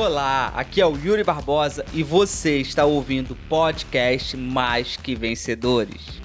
Olá, 0.00 0.52
aqui 0.54 0.80
é 0.80 0.86
o 0.86 0.96
Yuri 0.96 1.24
Barbosa 1.24 1.84
e 1.92 2.04
você 2.04 2.58
está 2.58 2.84
ouvindo 2.84 3.32
o 3.32 3.48
podcast 3.48 4.36
Mais 4.36 4.96
Que 4.96 5.16
Vencedores. 5.16 6.20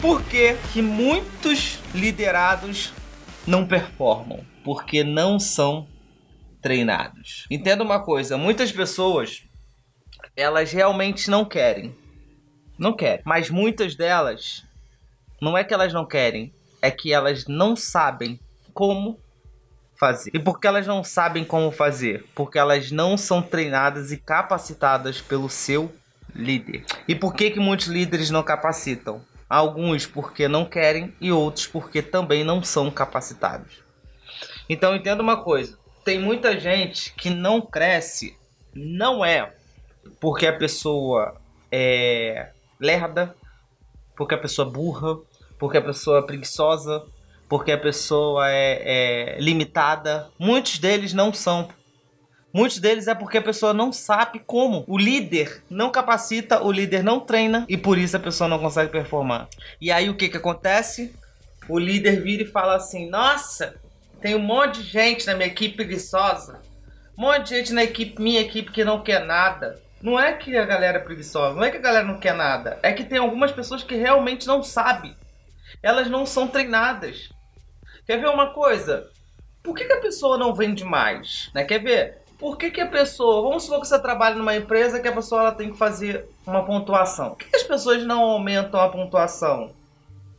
Por 0.00 0.20
que, 0.24 0.54
que 0.72 0.82
muitos 0.82 1.78
liderados 1.94 2.92
não 3.46 3.64
performam? 3.64 4.44
Porque 4.64 5.04
não 5.04 5.38
são 5.38 5.86
treinados. 6.60 7.46
Entenda 7.48 7.84
uma 7.84 8.02
coisa, 8.02 8.36
muitas 8.36 8.72
pessoas 8.72 9.44
elas 10.36 10.72
realmente 10.72 11.30
não 11.30 11.44
querem. 11.44 11.94
Não 12.76 12.92
querem. 12.92 13.22
Mas 13.24 13.48
muitas 13.48 13.94
delas 13.94 14.64
não 15.42 15.58
é 15.58 15.64
que 15.64 15.74
elas 15.74 15.92
não 15.92 16.06
querem, 16.06 16.54
é 16.80 16.90
que 16.90 17.12
elas 17.12 17.46
não 17.46 17.74
sabem 17.74 18.38
como 18.72 19.18
fazer. 19.98 20.30
E 20.32 20.38
por 20.38 20.60
que 20.60 20.66
elas 20.66 20.86
não 20.86 21.02
sabem 21.02 21.44
como 21.44 21.72
fazer? 21.72 22.24
Porque 22.34 22.58
elas 22.58 22.92
não 22.92 23.18
são 23.18 23.42
treinadas 23.42 24.12
e 24.12 24.16
capacitadas 24.16 25.20
pelo 25.20 25.50
seu 25.50 25.92
líder. 26.34 26.84
E 27.08 27.14
por 27.14 27.34
que 27.34 27.50
que 27.50 27.60
muitos 27.60 27.88
líderes 27.88 28.30
não 28.30 28.42
capacitam? 28.42 29.20
Alguns 29.48 30.06
porque 30.06 30.46
não 30.46 30.64
querem 30.64 31.14
e 31.20 31.32
outros 31.32 31.66
porque 31.66 32.00
também 32.00 32.44
não 32.44 32.62
são 32.62 32.90
capacitados. 32.90 33.82
Então 34.68 34.94
entenda 34.94 35.22
uma 35.22 35.42
coisa, 35.42 35.76
tem 36.04 36.18
muita 36.18 36.58
gente 36.58 37.12
que 37.14 37.28
não 37.28 37.60
cresce 37.60 38.36
não 38.74 39.24
é 39.24 39.52
porque 40.20 40.46
a 40.46 40.56
pessoa 40.56 41.34
é 41.70 42.50
lerda, 42.80 43.36
porque 44.16 44.34
a 44.34 44.38
pessoa 44.38 44.68
é 44.68 44.70
burra, 44.70 45.18
porque 45.62 45.78
a 45.78 45.82
pessoa 45.82 46.18
é 46.18 46.22
preguiçosa, 46.22 47.04
porque 47.48 47.70
a 47.70 47.78
pessoa 47.78 48.50
é, 48.50 49.36
é 49.36 49.40
limitada. 49.40 50.28
Muitos 50.36 50.80
deles 50.80 51.12
não 51.12 51.32
são. 51.32 51.68
Muitos 52.52 52.80
deles 52.80 53.06
é 53.06 53.14
porque 53.14 53.38
a 53.38 53.42
pessoa 53.42 53.72
não 53.72 53.92
sabe 53.92 54.42
como. 54.44 54.84
O 54.88 54.98
líder 54.98 55.62
não 55.70 55.92
capacita, 55.92 56.60
o 56.64 56.72
líder 56.72 57.04
não 57.04 57.20
treina 57.20 57.64
e 57.68 57.76
por 57.76 57.96
isso 57.96 58.16
a 58.16 58.20
pessoa 58.20 58.48
não 58.48 58.58
consegue 58.58 58.90
performar. 58.90 59.48
E 59.80 59.92
aí 59.92 60.10
o 60.10 60.16
que 60.16 60.28
que 60.28 60.36
acontece? 60.36 61.14
O 61.68 61.78
líder 61.78 62.20
vira 62.20 62.42
e 62.42 62.46
fala 62.46 62.74
assim: 62.74 63.08
Nossa, 63.08 63.76
tem 64.20 64.34
um 64.34 64.40
monte 64.40 64.82
de 64.82 64.88
gente 64.88 65.24
na 65.28 65.36
minha 65.36 65.46
equipe 65.46 65.76
preguiçosa. 65.76 66.60
Um 67.16 67.22
monte 67.22 67.44
de 67.44 67.50
gente 67.50 67.72
na 67.72 67.84
equipe, 67.84 68.20
minha 68.20 68.40
equipe 68.40 68.72
que 68.72 68.84
não 68.84 69.00
quer 69.00 69.24
nada. 69.24 69.80
Não 70.02 70.18
é 70.18 70.32
que 70.32 70.56
a 70.56 70.66
galera 70.66 70.98
é 70.98 71.00
preguiçosa, 71.00 71.54
não 71.54 71.62
é 71.62 71.70
que 71.70 71.76
a 71.76 71.80
galera 71.80 72.04
não 72.04 72.18
quer 72.18 72.34
nada. 72.34 72.80
É 72.82 72.92
que 72.92 73.04
tem 73.04 73.18
algumas 73.18 73.52
pessoas 73.52 73.84
que 73.84 73.94
realmente 73.94 74.44
não 74.48 74.60
sabem. 74.60 75.14
Elas 75.82 76.08
não 76.08 76.24
são 76.24 76.46
treinadas. 76.46 77.30
Quer 78.06 78.18
ver 78.18 78.28
uma 78.28 78.52
coisa? 78.52 79.10
Por 79.62 79.74
que, 79.74 79.84
que 79.84 79.92
a 79.92 80.00
pessoa 80.00 80.38
não 80.38 80.54
vende 80.54 80.84
mais? 80.84 81.50
Né? 81.54 81.64
Quer 81.64 81.82
ver? 81.82 82.18
Por 82.38 82.56
que, 82.56 82.70
que 82.70 82.80
a 82.80 82.86
pessoa. 82.86 83.42
Vamos 83.42 83.64
supor 83.64 83.80
que 83.80 83.88
você 83.88 84.00
trabalha 84.00 84.34
numa 84.34 84.56
empresa 84.56 85.00
que 85.00 85.08
a 85.08 85.12
pessoa 85.12 85.42
ela 85.42 85.52
tem 85.52 85.70
que 85.70 85.78
fazer 85.78 86.26
uma 86.46 86.64
pontuação. 86.64 87.30
Por 87.30 87.38
que, 87.38 87.50
que 87.50 87.56
as 87.56 87.62
pessoas 87.62 88.04
não 88.04 88.22
aumentam 88.22 88.80
a 88.80 88.88
pontuação? 88.88 89.72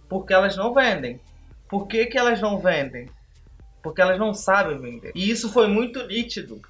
Porque 0.10 0.34
elas 0.34 0.56
não 0.56 0.74
vendem. 0.74 1.20
Por 1.70 1.88
que, 1.88 2.06
que 2.06 2.18
elas 2.18 2.42
não 2.42 2.60
vendem? 2.60 3.10
Porque 3.82 4.02
elas 4.02 4.20
não 4.20 4.34
sabem 4.34 4.78
vender. 4.78 5.12
E 5.16 5.30
isso 5.30 5.52
foi 5.52 5.68
muito 5.68 6.06
nítido 6.08 6.62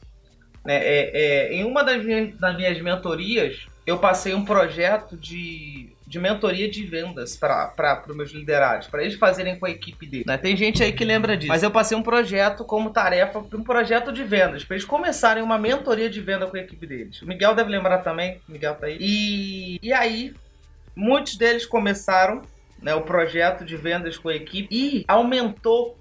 né? 0.66 0.78
É, 0.78 1.12
é, 1.14 1.54
em 1.54 1.64
uma 1.64 1.84
das 1.84 2.04
minhas, 2.04 2.38
das 2.38 2.56
minhas 2.56 2.82
mentorias, 2.82 3.68
eu 3.86 4.00
passei 4.00 4.34
um 4.34 4.46
projeto 4.46 5.18
de, 5.18 5.90
de 6.14 6.20
mentoria 6.20 6.70
de 6.70 6.86
vendas 6.86 7.36
para 7.36 8.04
os 8.08 8.16
meus 8.16 8.32
liderados, 8.32 8.86
para 8.86 9.02
eles 9.02 9.16
fazerem 9.16 9.58
com 9.58 9.66
a 9.66 9.72
equipe 9.72 10.06
dele. 10.06 10.26
Né? 10.28 10.38
Tem 10.38 10.56
gente 10.56 10.84
aí 10.84 10.94
que 10.94 11.04
lembra 11.04 11.36
disso. 11.36 11.48
Mas 11.48 11.64
eu 11.64 11.72
passei 11.72 11.98
um 11.98 12.04
projeto 12.04 12.64
como 12.64 12.92
tarefa, 12.92 13.40
um 13.40 13.64
projeto 13.64 14.12
de 14.12 14.24
vendas, 14.24 14.64
para 14.64 14.76
eles 14.76 14.86
começarem 14.86 15.42
uma 15.42 15.58
mentoria 15.58 16.08
de 16.08 16.22
venda 16.22 16.46
com 16.46 16.56
a 16.56 16.60
equipe 16.60 16.86
deles. 16.86 17.20
O 17.24 17.26
Miguel 17.26 17.56
deve 17.56 17.72
lembrar 17.72 17.98
também, 18.04 18.40
o 18.48 18.52
Miguel 18.52 18.76
tá 18.76 18.86
aí. 18.86 18.98
E, 19.00 19.80
e 19.82 19.92
aí, 19.92 20.36
muitos 20.96 21.36
deles 21.36 21.66
começaram 21.66 22.44
né, 22.80 22.94
o 22.94 23.02
projeto 23.02 23.66
de 23.66 23.76
vendas 23.76 24.16
com 24.16 24.30
a 24.30 24.36
equipe 24.36 24.68
e 24.70 25.04
aumentou 25.08 25.98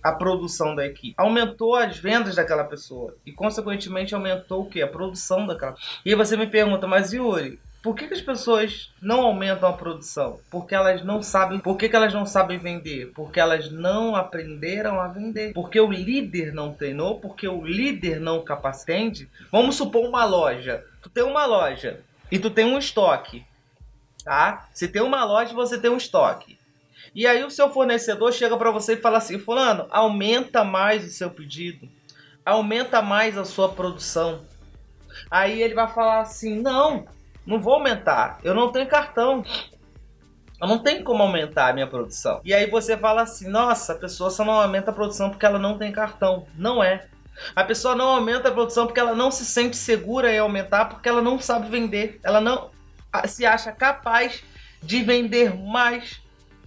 a 0.00 0.12
produção 0.12 0.76
da 0.76 0.86
equipe. 0.86 1.14
Aumentou 1.16 1.74
as 1.74 1.98
vendas 1.98 2.36
daquela 2.36 2.62
pessoa. 2.62 3.16
E, 3.26 3.32
consequentemente, 3.32 4.14
aumentou 4.14 4.62
o 4.62 4.66
que? 4.70 4.80
A 4.80 4.86
produção 4.86 5.44
daquela 5.44 5.74
E 6.04 6.10
aí 6.10 6.14
você 6.14 6.36
me 6.36 6.46
pergunta, 6.46 6.86
mas 6.86 7.12
Yuri, 7.12 7.58
por 7.84 7.94
que, 7.94 8.08
que, 8.08 8.14
as 8.14 8.22
pessoas 8.22 8.90
não 8.98 9.20
aumentam 9.20 9.68
a 9.68 9.72
produção? 9.74 10.40
Porque 10.50 10.74
elas 10.74 11.04
não 11.04 11.22
sabem. 11.22 11.58
Por 11.58 11.76
que, 11.76 11.86
que 11.86 11.94
elas 11.94 12.14
não 12.14 12.24
sabem 12.24 12.58
vender? 12.58 13.12
Porque 13.14 13.38
elas 13.38 13.70
não 13.70 14.16
aprenderam 14.16 14.98
a 14.98 15.06
vender. 15.06 15.52
Porque 15.52 15.78
o 15.78 15.92
líder 15.92 16.54
não 16.54 16.72
treinou, 16.72 17.20
porque 17.20 17.46
o 17.46 17.62
líder 17.62 18.18
não 18.18 18.42
capacitende. 18.42 19.28
Vamos 19.52 19.76
supor 19.76 20.08
uma 20.08 20.24
loja. 20.24 20.82
Tu 21.02 21.10
tem 21.10 21.22
uma 21.22 21.44
loja 21.44 22.00
e 22.32 22.38
tu 22.38 22.48
tem 22.48 22.64
um 22.64 22.78
estoque. 22.78 23.44
Tá? 24.24 24.66
Se 24.72 24.88
tem 24.88 25.02
uma 25.02 25.22
loja, 25.22 25.52
você 25.52 25.78
tem 25.78 25.90
um 25.90 25.98
estoque. 25.98 26.58
E 27.14 27.26
aí 27.26 27.44
o 27.44 27.50
seu 27.50 27.68
fornecedor 27.68 28.32
chega 28.32 28.56
para 28.56 28.70
você 28.70 28.94
e 28.94 29.00
fala 29.02 29.18
assim: 29.18 29.38
"Fulano, 29.38 29.86
aumenta 29.90 30.64
mais 30.64 31.04
o 31.04 31.10
seu 31.10 31.28
pedido. 31.28 31.86
Aumenta 32.46 33.02
mais 33.02 33.36
a 33.36 33.44
sua 33.44 33.68
produção". 33.68 34.40
Aí 35.30 35.60
ele 35.60 35.74
vai 35.74 35.86
falar 35.86 36.20
assim: 36.22 36.58
"Não, 36.62 37.06
não 37.46 37.60
vou 37.60 37.74
aumentar. 37.74 38.38
Eu 38.42 38.54
não 38.54 38.70
tenho 38.72 38.86
cartão. 38.86 39.44
Eu 40.60 40.68
não 40.68 40.78
tenho 40.78 41.02
como 41.04 41.22
aumentar 41.22 41.68
a 41.68 41.72
minha 41.72 41.86
produção". 41.86 42.40
E 42.44 42.52
aí 42.54 42.70
você 42.70 42.96
fala 42.96 43.22
assim: 43.22 43.48
"Nossa, 43.48 43.92
a 43.92 43.96
pessoa 43.96 44.30
só 44.30 44.44
não 44.44 44.54
aumenta 44.54 44.90
a 44.90 44.94
produção 44.94 45.30
porque 45.30 45.46
ela 45.46 45.58
não 45.58 45.78
tem 45.78 45.92
cartão". 45.92 46.46
Não 46.56 46.82
é. 46.82 47.06
A 47.54 47.64
pessoa 47.64 47.94
não 47.94 48.08
aumenta 48.08 48.48
a 48.48 48.52
produção 48.52 48.86
porque 48.86 49.00
ela 49.00 49.14
não 49.14 49.30
se 49.30 49.44
sente 49.44 49.76
segura 49.76 50.32
em 50.32 50.38
aumentar, 50.38 50.86
porque 50.86 51.08
ela 51.08 51.20
não 51.20 51.38
sabe 51.38 51.68
vender. 51.68 52.20
Ela 52.22 52.40
não 52.40 52.70
se 53.26 53.44
acha 53.44 53.72
capaz 53.72 54.42
de 54.82 55.02
vender 55.02 55.54
mais 55.54 56.20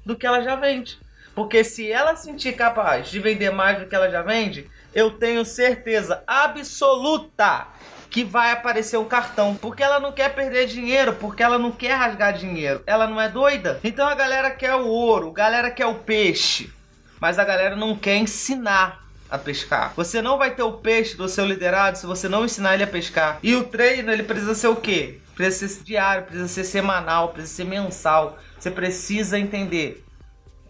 do 0.06 0.16
que 0.16 0.26
ela 0.26 0.42
já 0.42 0.56
vende. 0.56 1.00
Porque 1.36 1.64
se 1.64 1.92
ela 1.92 2.16
sentir 2.16 2.54
capaz 2.54 3.10
de 3.10 3.20
vender 3.20 3.52
mais 3.52 3.80
do 3.80 3.86
que 3.86 3.96
ela 3.96 4.10
já 4.10 4.22
vende, 4.22 4.70
eu 4.94 5.12
tenho 5.12 5.46
certeza 5.46 6.24
absoluta 6.26 7.68
que 8.10 8.24
vai 8.24 8.52
aparecer 8.52 8.98
um 8.98 9.06
cartão. 9.06 9.56
Porque 9.56 9.84
ela 9.84 10.00
não 10.00 10.12
quer 10.12 10.34
perder 10.34 10.68
dinheiro, 10.68 11.14
porque 11.14 11.44
ela 11.44 11.58
não 11.58 11.72
quer 11.72 11.94
rasgar 11.94 12.34
dinheiro. 12.34 12.82
Ela 12.86 13.08
não 13.08 13.20
é 13.20 13.30
doida. 13.30 13.80
Então 13.84 14.08
a 14.08 14.16
galera 14.16 14.52
quer 14.52 14.76
o 14.76 14.88
ouro, 14.88 15.30
a 15.30 15.34
galera 15.34 15.72
quer 15.72 15.86
o 15.86 15.96
peixe. 15.96 16.72
Mas 17.20 17.40
a 17.40 17.44
galera 17.44 17.76
não 17.76 17.96
quer 17.96 18.18
ensinar 18.18 19.08
a 19.30 19.38
pescar. 19.38 19.94
Você 19.96 20.22
não 20.22 20.38
vai 20.38 20.56
ter 20.56 20.64
o 20.64 20.74
peixe 20.74 21.16
do 21.16 21.28
seu 21.28 21.46
liderado 21.46 21.98
se 21.98 22.06
você 22.06 22.30
não 22.30 22.46
ensinar 22.46 22.76
ele 22.76 22.84
a 22.84 22.88
pescar. 22.88 23.40
E 23.44 23.56
o 23.56 23.64
treino, 23.64 24.12
ele 24.12 24.24
precisa 24.24 24.56
ser 24.56 24.68
o 24.68 24.76
quê? 24.76 25.20
Precisa 25.36 25.76
ser 25.76 25.84
diário, 25.84 26.24
precisa 26.24 26.48
ser 26.48 26.64
semanal, 26.64 27.30
precisa 27.30 27.56
ser 27.56 27.66
mensal. 27.66 28.40
Você 28.58 28.72
precisa 28.72 29.38
entender, 29.38 30.04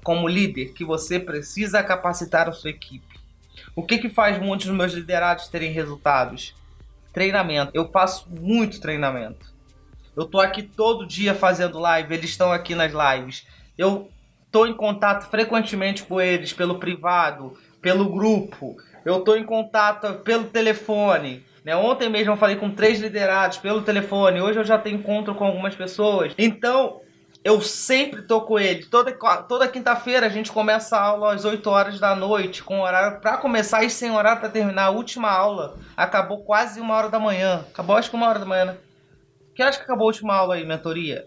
como 0.03 0.27
líder, 0.27 0.73
que 0.73 0.83
você 0.83 1.19
precisa 1.19 1.83
capacitar 1.83 2.49
a 2.49 2.51
sua 2.51 2.69
equipe. 2.69 3.17
O 3.75 3.83
que, 3.83 3.97
que 3.97 4.09
faz 4.09 4.39
muitos 4.39 4.67
dos 4.67 4.75
meus 4.75 4.93
liderados 4.93 5.47
terem 5.47 5.71
resultados? 5.71 6.55
Treinamento. 7.13 7.72
Eu 7.73 7.90
faço 7.90 8.29
muito 8.29 8.79
treinamento. 8.79 9.53
Eu 10.16 10.25
tô 10.25 10.40
aqui 10.40 10.63
todo 10.63 11.06
dia 11.06 11.35
fazendo 11.35 11.79
live, 11.79 12.13
eles 12.13 12.31
estão 12.31 12.51
aqui 12.51 12.73
nas 12.73 12.91
lives. 12.91 13.45
Eu 13.78 14.09
tô 14.51 14.66
em 14.66 14.73
contato 14.73 15.29
frequentemente 15.29 16.03
com 16.03 16.20
eles 16.20 16.53
pelo 16.53 16.79
privado, 16.79 17.53
pelo 17.81 18.09
grupo. 18.09 18.76
Eu 19.05 19.22
tô 19.22 19.35
em 19.35 19.43
contato 19.43 20.16
pelo 20.23 20.46
telefone. 20.46 21.46
Né? 21.64 21.76
Ontem 21.76 22.09
mesmo 22.09 22.34
eu 22.34 22.37
falei 22.37 22.55
com 22.55 22.72
três 22.72 22.99
liderados 22.99 23.58
pelo 23.58 23.81
telefone. 23.81 24.41
Hoje 24.41 24.59
eu 24.59 24.64
já 24.64 24.78
tenho 24.78 24.97
encontro 24.97 25.35
com 25.35 25.46
algumas 25.46 25.76
pessoas. 25.76 26.34
Então, 26.37 27.02
eu 27.47 27.61
sempre 27.61 28.23
tô 28.23 28.41
com 28.41 28.59
ele. 28.59 28.84
Toda, 28.84 29.09
toda 29.47 29.70
quinta-feira 29.70 30.26
a 30.26 30.29
gente 30.29 30.52
começa 30.52 30.97
a 30.97 31.02
aula 31.02 31.34
às 31.34 31.46
8 31.46 31.70
horas 31.70 31.97
da 31.97 32.14
noite, 32.14 32.61
com 32.61 32.82
horário 32.82 33.22
para 33.22 33.38
começar 33.38 33.85
e 33.85 33.90
sem 33.90 34.11
horário 34.11 34.41
para 34.41 34.49
terminar. 34.49 34.88
A 34.88 34.90
última 34.90 35.32
aula 35.32 35.78
acabou 35.96 36.44
quase 36.44 36.82
uma 36.82 36.94
hora 36.94 37.08
da 37.08 37.17
manhã. 37.17 37.64
Acabou 37.70 37.96
acho 37.96 38.09
que 38.09 38.17
uma 38.17 38.28
hora 38.28 38.40
da 38.40 38.46
manhã, 38.46 38.66
né? 38.66 38.78
Que 39.55 39.64
acho 39.64 39.78
que 39.78 39.85
acabou 39.85 40.03
a 40.03 40.08
última 40.08 40.35
aula 40.35 40.55
aí, 40.55 40.66
mentoria? 40.66 41.26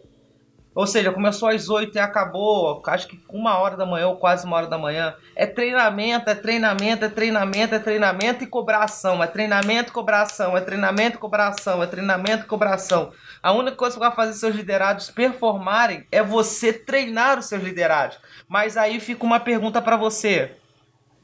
Ou 0.72 0.86
seja, 0.86 1.12
começou 1.12 1.48
às 1.48 1.68
8 1.68 1.96
e 1.96 1.98
acabou, 1.98 2.80
acho 2.86 3.08
que 3.08 3.20
uma 3.28 3.58
hora 3.58 3.76
da 3.76 3.84
manhã 3.84 4.06
ou 4.06 4.16
quase 4.16 4.46
uma 4.46 4.56
hora 4.56 4.68
da 4.68 4.78
manhã. 4.78 5.14
É 5.34 5.44
treinamento, 5.44 6.30
é 6.30 6.34
treinamento, 6.34 7.04
é 7.04 7.08
treinamento, 7.08 7.74
é 7.74 7.78
treinamento 7.78 8.44
e 8.44 8.46
cobração. 8.46 9.22
É 9.22 9.26
treinamento, 9.26 9.92
cobração, 9.92 10.56
é 10.56 10.60
treinamento, 10.60 11.18
cobração, 11.18 11.82
é 11.82 11.86
treinamento, 11.86 12.46
cobração. 12.46 13.12
A 13.42 13.52
única 13.52 13.76
coisa 13.76 13.94
que 13.94 14.00
vai 14.00 14.12
fazer 14.12 14.34
seus 14.34 14.54
liderados 14.54 15.10
performarem 15.10 16.06
é 16.12 16.22
você 16.22 16.72
treinar 16.72 17.38
os 17.38 17.46
seus 17.46 17.62
liderados. 17.62 18.18
Mas 18.48 18.76
aí 18.76 19.00
fica 19.00 19.24
uma 19.24 19.40
pergunta 19.40 19.82
para 19.82 19.96
você. 19.96 20.56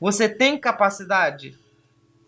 Você 0.01 0.29
tem 0.29 0.59
capacidade 0.59 1.57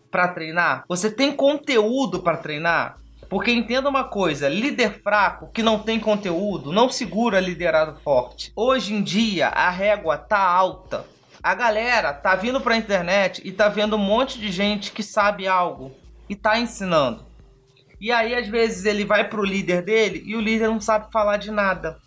para 0.09 0.29
treinar? 0.29 0.85
Você 0.89 1.11
tem 1.11 1.33
conteúdo 1.33 2.21
para 2.21 2.37
treinar? 2.37 2.99
Porque 3.29 3.53
entenda 3.53 3.89
uma 3.89 4.05
coisa, 4.05 4.49
líder 4.49 5.03
fraco 5.03 5.51
que 5.53 5.63
não 5.63 5.79
tem 5.79 6.01
conteúdo 6.01 6.73
não 6.73 6.89
segura 6.89 7.39
liderado 7.39 8.01
forte. 8.01 8.51
Hoje 8.57 8.95
em 8.95 9.03
dia 9.03 9.49
a 9.49 9.69
régua 9.69 10.17
tá 10.17 10.39
alta. 10.39 11.05
A 11.43 11.55
galera 11.55 12.13
tá 12.13 12.35
vindo 12.35 12.61
pra 12.61 12.77
internet 12.77 13.43
e 13.45 13.53
tá 13.53 13.69
vendo 13.69 13.97
um 13.97 13.99
monte 13.99 14.39
de 14.39 14.51
gente 14.51 14.93
que 14.93 15.03
sabe 15.03 15.47
algo 15.47 15.93
e 16.29 16.35
tá 16.35 16.59
ensinando. 16.59 17.27
E 18.01 18.11
aí 18.11 18.35
às 18.35 18.49
vezes 18.49 18.87
ele 18.87 19.05
vai 19.05 19.29
pro 19.29 19.45
líder 19.45 19.83
dele 19.83 20.23
e 20.25 20.35
o 20.35 20.41
líder 20.41 20.69
não 20.69 20.81
sabe 20.81 21.13
falar 21.13 21.37
de 21.37 21.51
nada. 21.51 21.99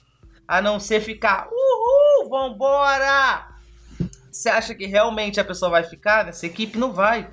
A 0.48 0.60
não 0.60 0.80
ser 0.80 1.02
ficar, 1.02 1.48
uhul, 1.48 2.30
vambora! 2.30 3.48
Você 4.32 4.50
acha 4.50 4.74
que 4.74 4.86
realmente 4.86 5.40
a 5.40 5.46
pessoa 5.46 5.70
vai 5.70 5.84
ficar 5.84 6.26
nessa 6.26 6.46
equipe? 6.46 6.78
Não 6.78 6.92
vai 6.92 7.30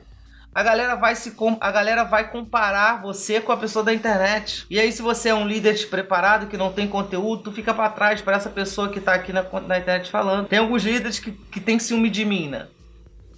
a 0.59 0.63
galera 0.65 0.97
vai 0.97 1.15
se 1.15 1.33
a 1.61 1.71
galera 1.71 2.03
vai 2.03 2.33
comparar 2.33 3.01
você 3.01 3.41
com 3.41 3.53
a 3.53 3.57
pessoa 3.57 3.85
da 3.85 3.95
internet. 3.95 4.67
E 4.69 4.81
aí 4.81 4.91
se 4.91 5.01
você 5.01 5.29
é 5.29 5.35
um 5.35 5.47
líder 5.47 5.73
despreparado 5.73 6.49
que 6.49 6.57
não 6.57 6.73
tem 6.73 6.89
conteúdo, 6.89 7.45
tu 7.45 7.53
fica 7.53 7.73
para 7.73 7.89
trás 7.91 8.21
para 8.21 8.37
essa 8.37 8.51
pessoa 8.51 8.89
que 8.89 9.01
tá 9.01 9.15
aqui 9.15 9.33
na, 9.33 9.47
na 9.69 9.79
internet 9.79 10.11
falando. 10.11 10.49
Tem 10.49 10.59
alguns 10.59 10.83
líderes 10.83 11.21
que, 11.21 11.31
que 11.31 11.61
tem 11.61 11.79
ciúme 11.79 12.11
de 12.11 12.25
mim, 12.25 12.49
né? 12.49 12.67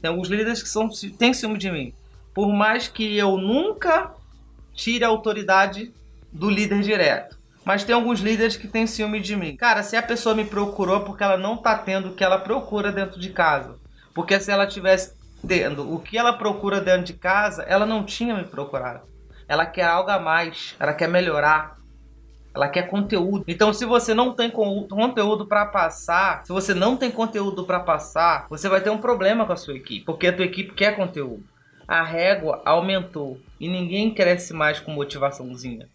Tem 0.01 0.11
alguns 0.11 0.29
líderes 0.29 0.63
que 0.63 0.69
são 0.71 0.89
tem 1.19 1.35
ciúme 1.35 1.59
de 1.59 1.71
mim. 1.71 1.93
Por 2.33 2.51
mais 2.55 2.89
que 2.89 3.19
eu 3.19 3.37
nunca 3.37 4.15
tire 4.73 5.05
a 5.05 5.09
autoridade 5.09 5.93
do 6.33 6.49
líder 6.49 6.81
direto. 6.81 7.39
Mas 7.67 7.85
tem 7.85 7.95
alguns 7.95 8.21
líderes 8.21 8.57
que 8.57 8.67
têm 8.67 8.87
ciúme 8.87 9.21
de 9.21 9.37
mim. 9.37 9.57
Cara, 9.57 9.83
se 9.83 9.95
a 9.95 10.03
pessoa 10.03 10.35
me 10.35 10.47
procurou 10.47 11.01
porque 11.01 11.23
ela 11.23 11.37
não 11.37 11.59
tá 11.59 11.77
tendo 11.77 12.09
o 12.09 12.15
que 12.15 12.25
ela 12.25 12.39
procura 12.39 12.91
dentro 12.91 13.21
de 13.21 13.29
casa. 13.29 13.77
Porque 14.15 14.41
se 14.41 14.51
ela 14.51 14.67
tivesse 14.67 15.20
tendo 15.47 15.93
o 15.93 15.99
que 15.99 16.19
ela 16.19 16.33
procura 16.33 16.81
dentro 16.81 17.05
de 17.05 17.15
casa, 17.15 17.63
ela 17.63 17.87
não 17.87 18.05
tinha 18.05 18.35
me 18.35 18.45
procurado. 18.45 19.03
Ela 19.49 19.67
quer 19.67 19.85
algo 19.85 20.11
a 20.11 20.19
mais, 20.19 20.77
ela 20.79 20.95
quer 20.95 21.09
melhorar, 21.09 21.77
ela 22.55 22.69
quer 22.69 22.89
conteúdo. 22.89 23.45
Então, 23.47 23.73
se 23.73 23.85
você 23.85 24.15
não 24.15 24.33
tem 24.33 24.51
conteúdo 24.51 25.47
para 25.47 25.67
passar, 25.67 26.45
se 26.45 26.53
você 26.53 26.75
não 26.75 26.97
tem 26.97 27.11
conteúdo 27.11 27.65
para 27.65 27.81
passar, 27.81 28.47
você 28.49 28.69
vai 28.69 28.81
ter 28.81 28.91
um 28.91 28.99
problema 28.99 29.47
com 29.47 29.53
a 29.53 29.57
sua 29.57 29.77
equipe, 29.77 30.05
porque 30.05 30.27
a 30.27 30.33
tua 30.33 30.45
equipe 30.45 30.75
quer 30.75 30.97
conteúdo. 30.97 31.45
A 31.87 32.03
régua 32.03 32.63
aumentou 32.65 33.41
e 33.59 33.69
ninguém 33.69 34.15
cresce 34.15 34.53
mais 34.53 34.79
com 34.79 34.93
motivaçãozinha 34.93 35.89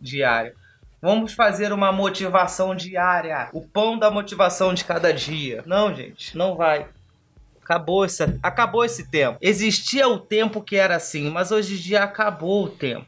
diária. 0.00 0.54
Vamos 1.00 1.34
fazer 1.34 1.70
uma 1.70 1.92
motivação 1.92 2.74
diária, 2.74 3.50
o 3.52 3.60
pão 3.60 3.98
da 3.98 4.10
motivação 4.10 4.72
de 4.72 4.84
cada 4.84 5.12
dia. 5.12 5.62
Não, 5.66 5.94
gente, 5.94 6.36
não 6.36 6.56
vai. 6.56 6.86
Acabou 7.64 8.04
esse, 8.04 8.22
acabou 8.42 8.84
esse 8.84 9.10
tempo. 9.10 9.38
Existia 9.40 10.06
o 10.06 10.18
tempo 10.18 10.60
que 10.60 10.76
era 10.76 10.96
assim, 10.96 11.30
mas 11.30 11.50
hoje 11.50 11.74
em 11.74 11.78
dia 11.78 12.04
acabou 12.04 12.64
o 12.64 12.68
tempo. 12.68 13.06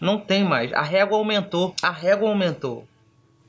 Não 0.00 0.18
tem 0.18 0.42
mais. 0.42 0.72
A 0.72 0.80
régua 0.80 1.18
aumentou. 1.18 1.74
A 1.82 1.90
régua 1.90 2.30
aumentou. 2.30 2.88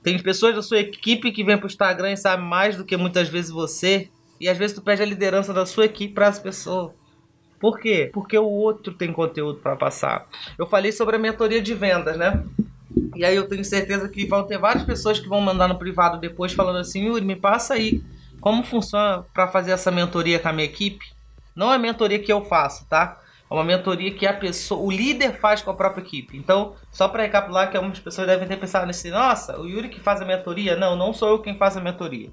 Tem 0.04 0.22
pessoas 0.22 0.56
da 0.56 0.62
sua 0.62 0.80
equipe 0.80 1.32
que 1.32 1.46
vêm 1.46 1.58
pro 1.58 1.68
Instagram 1.68 2.12
e 2.12 2.18
sabem 2.18 2.46
mais 2.46 2.76
do 2.76 2.84
que 2.84 2.98
muitas 2.98 3.30
vezes 3.30 3.50
você. 3.50 4.10
E 4.38 4.50
às 4.50 4.58
vezes 4.58 4.76
tu 4.76 4.82
pede 4.82 5.02
a 5.02 5.06
liderança 5.06 5.54
da 5.54 5.66
sua 5.66 5.86
equipe 5.86 6.14
para 6.14 6.28
as 6.28 6.40
pessoas. 6.40 6.92
Por 7.58 7.80
quê? 7.80 8.10
Porque 8.14 8.38
o 8.38 8.46
outro 8.46 8.94
tem 8.94 9.14
conteúdo 9.14 9.60
para 9.60 9.78
passar. 9.78 10.28
Eu 10.58 10.66
falei 10.66 10.92
sobre 10.92 11.16
a 11.16 11.20
mentoria 11.20 11.62
de 11.62 11.74
vendas, 11.74 12.18
né? 12.18 12.44
E 13.16 13.24
aí 13.24 13.36
eu 13.36 13.48
tenho 13.48 13.64
certeza 13.64 14.10
que 14.10 14.26
vão 14.26 14.44
ter 14.44 14.58
várias 14.58 14.84
pessoas 14.84 15.20
que 15.20 15.28
vão 15.28 15.40
mandar 15.40 15.70
no 15.70 15.78
privado 15.78 16.20
depois 16.20 16.52
falando 16.52 16.80
assim, 16.80 17.06
Yuri, 17.06 17.24
me 17.24 17.36
passa 17.36 17.76
aí 17.76 18.02
como 18.40 18.64
funciona 18.64 19.24
para 19.34 19.48
fazer 19.48 19.72
essa 19.72 19.92
mentoria 19.92 20.40
com 20.40 20.48
a 20.48 20.54
minha 20.54 20.66
equipe? 20.66 21.06
Não 21.56 21.74
é 21.74 21.78
mentoria 21.78 22.20
que 22.20 22.32
eu 22.32 22.46
faço, 22.46 22.88
tá? 22.88 23.20
É 23.50 23.54
uma 23.54 23.64
mentoria 23.64 24.14
que 24.14 24.28
a 24.28 24.34
pessoa, 24.34 24.82
o 24.82 24.92
líder 24.92 25.40
faz 25.40 25.62
com 25.62 25.72
a 25.72 25.74
própria 25.74 26.04
equipe. 26.04 26.38
Então, 26.38 26.76
só 26.92 27.08
para 27.08 27.24
recapitular 27.24 27.70
que 27.70 27.76
algumas 27.76 28.00
pessoas 28.00 28.28
devem 28.28 28.48
ter 28.48 28.58
pensado 28.58 28.86
nesse, 28.86 29.10
nossa, 29.10 29.60
o 29.60 29.68
Yuri 29.68 29.90
que 29.90 30.00
faz 30.00 30.22
a 30.22 30.26
mentoria? 30.26 30.76
Não, 30.76 30.96
não 30.96 31.14
sou 31.14 31.30
eu 31.30 31.40
quem 31.40 31.58
faz 31.58 31.76
a 31.76 31.82
mentoria. 31.82 32.30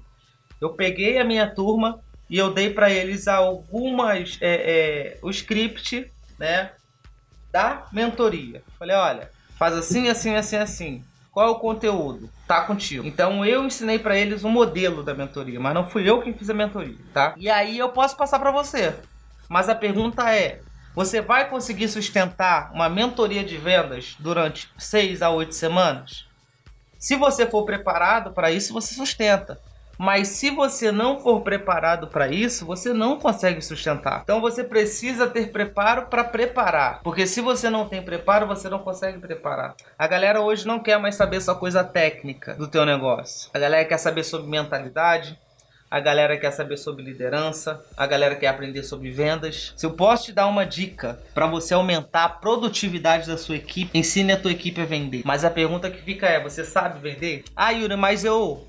Eu 0.61 0.69
peguei 0.71 1.17
a 1.17 1.23
minha 1.23 1.49
turma 1.53 1.99
e 2.29 2.37
eu 2.37 2.53
dei 2.53 2.69
para 2.69 2.91
eles 2.91 3.27
algumas 3.27 4.37
é, 4.41 5.15
é, 5.15 5.19
o 5.23 5.29
script, 5.29 6.11
né, 6.37 6.71
da 7.51 7.85
mentoria. 7.91 8.61
Falei, 8.77 8.95
olha, 8.95 9.31
faz 9.57 9.73
assim, 9.73 10.09
assim, 10.09 10.35
assim, 10.35 10.57
assim. 10.57 11.03
Qual 11.37 11.49
é 11.49 11.51
o 11.51 11.59
conteúdo? 11.59 12.31
Tá 12.47 12.61
contigo. 12.61 13.05
Então 13.05 13.45
eu 13.45 13.63
ensinei 13.63 13.99
para 13.99 14.17
eles 14.17 14.43
o 14.43 14.47
um 14.47 14.49
modelo 14.49 15.03
da 15.03 15.13
mentoria, 15.13 15.59
mas 15.59 15.71
não 15.71 15.85
fui 15.87 16.09
eu 16.09 16.19
quem 16.19 16.33
fiz 16.33 16.49
a 16.49 16.53
mentoria, 16.55 16.97
tá? 17.13 17.35
E 17.37 17.47
aí 17.47 17.77
eu 17.77 17.89
posso 17.89 18.17
passar 18.17 18.39
para 18.39 18.49
você. 18.49 18.95
Mas 19.47 19.69
a 19.69 19.75
pergunta 19.75 20.33
é: 20.33 20.61
você 20.95 21.21
vai 21.21 21.47
conseguir 21.47 21.89
sustentar 21.89 22.71
uma 22.73 22.89
mentoria 22.89 23.43
de 23.43 23.55
vendas 23.55 24.15
durante 24.17 24.67
6 24.79 25.21
a 25.21 25.29
8 25.29 25.53
semanas? 25.53 26.25
Se 26.97 27.15
você 27.15 27.45
for 27.45 27.63
preparado 27.65 28.31
para 28.31 28.49
isso, 28.49 28.73
você 28.73 28.95
sustenta. 28.95 29.61
Mas 29.97 30.29
se 30.29 30.49
você 30.49 30.91
não 30.91 31.19
for 31.19 31.41
preparado 31.41 32.07
para 32.07 32.27
isso, 32.27 32.65
você 32.65 32.93
não 32.93 33.17
consegue 33.17 33.61
sustentar. 33.61 34.21
Então 34.23 34.39
você 34.39 34.63
precisa 34.63 35.27
ter 35.27 35.51
preparo 35.51 36.07
para 36.07 36.23
preparar, 36.23 37.01
porque 37.03 37.25
se 37.25 37.41
você 37.41 37.69
não 37.69 37.87
tem 37.87 38.01
preparo, 38.01 38.47
você 38.47 38.69
não 38.69 38.79
consegue 38.79 39.17
preparar. 39.19 39.75
A 39.97 40.07
galera 40.07 40.41
hoje 40.41 40.67
não 40.67 40.79
quer 40.79 40.99
mais 40.99 41.15
saber 41.15 41.41
só 41.41 41.55
coisa 41.55 41.83
técnica 41.83 42.53
do 42.53 42.67
teu 42.67 42.85
negócio. 42.85 43.49
A 43.53 43.59
galera 43.59 43.85
quer 43.85 43.97
saber 43.97 44.23
sobre 44.23 44.47
mentalidade, 44.47 45.37
a 45.89 46.01
galera 46.01 46.37
quer 46.37 46.51
saber 46.51 46.75
sobre 46.75 47.01
liderança, 47.01 47.81
a 47.95 48.05
galera 48.05 48.35
quer 48.35 48.47
aprender 48.47 48.83
sobre 48.83 49.09
vendas. 49.09 49.73
Se 49.77 49.85
eu 49.85 49.91
posso 49.93 50.25
te 50.25 50.33
dar 50.33 50.47
uma 50.47 50.65
dica 50.65 51.17
para 51.33 51.47
você 51.47 51.73
aumentar 51.73 52.25
a 52.25 52.29
produtividade 52.29 53.25
da 53.25 53.37
sua 53.37 53.55
equipe, 53.55 53.97
ensine 53.97 54.33
a 54.33 54.37
tua 54.37 54.51
equipe 54.51 54.81
a 54.81 54.85
vender. 54.85 55.21
Mas 55.23 55.45
a 55.45 55.49
pergunta 55.49 55.89
que 55.89 56.01
fica 56.01 56.27
é: 56.27 56.43
você 56.43 56.65
sabe 56.65 56.99
vender? 56.99 57.45
Ah, 57.55 57.71
Yuri, 57.71 57.95
mas 57.95 58.25
eu 58.25 58.66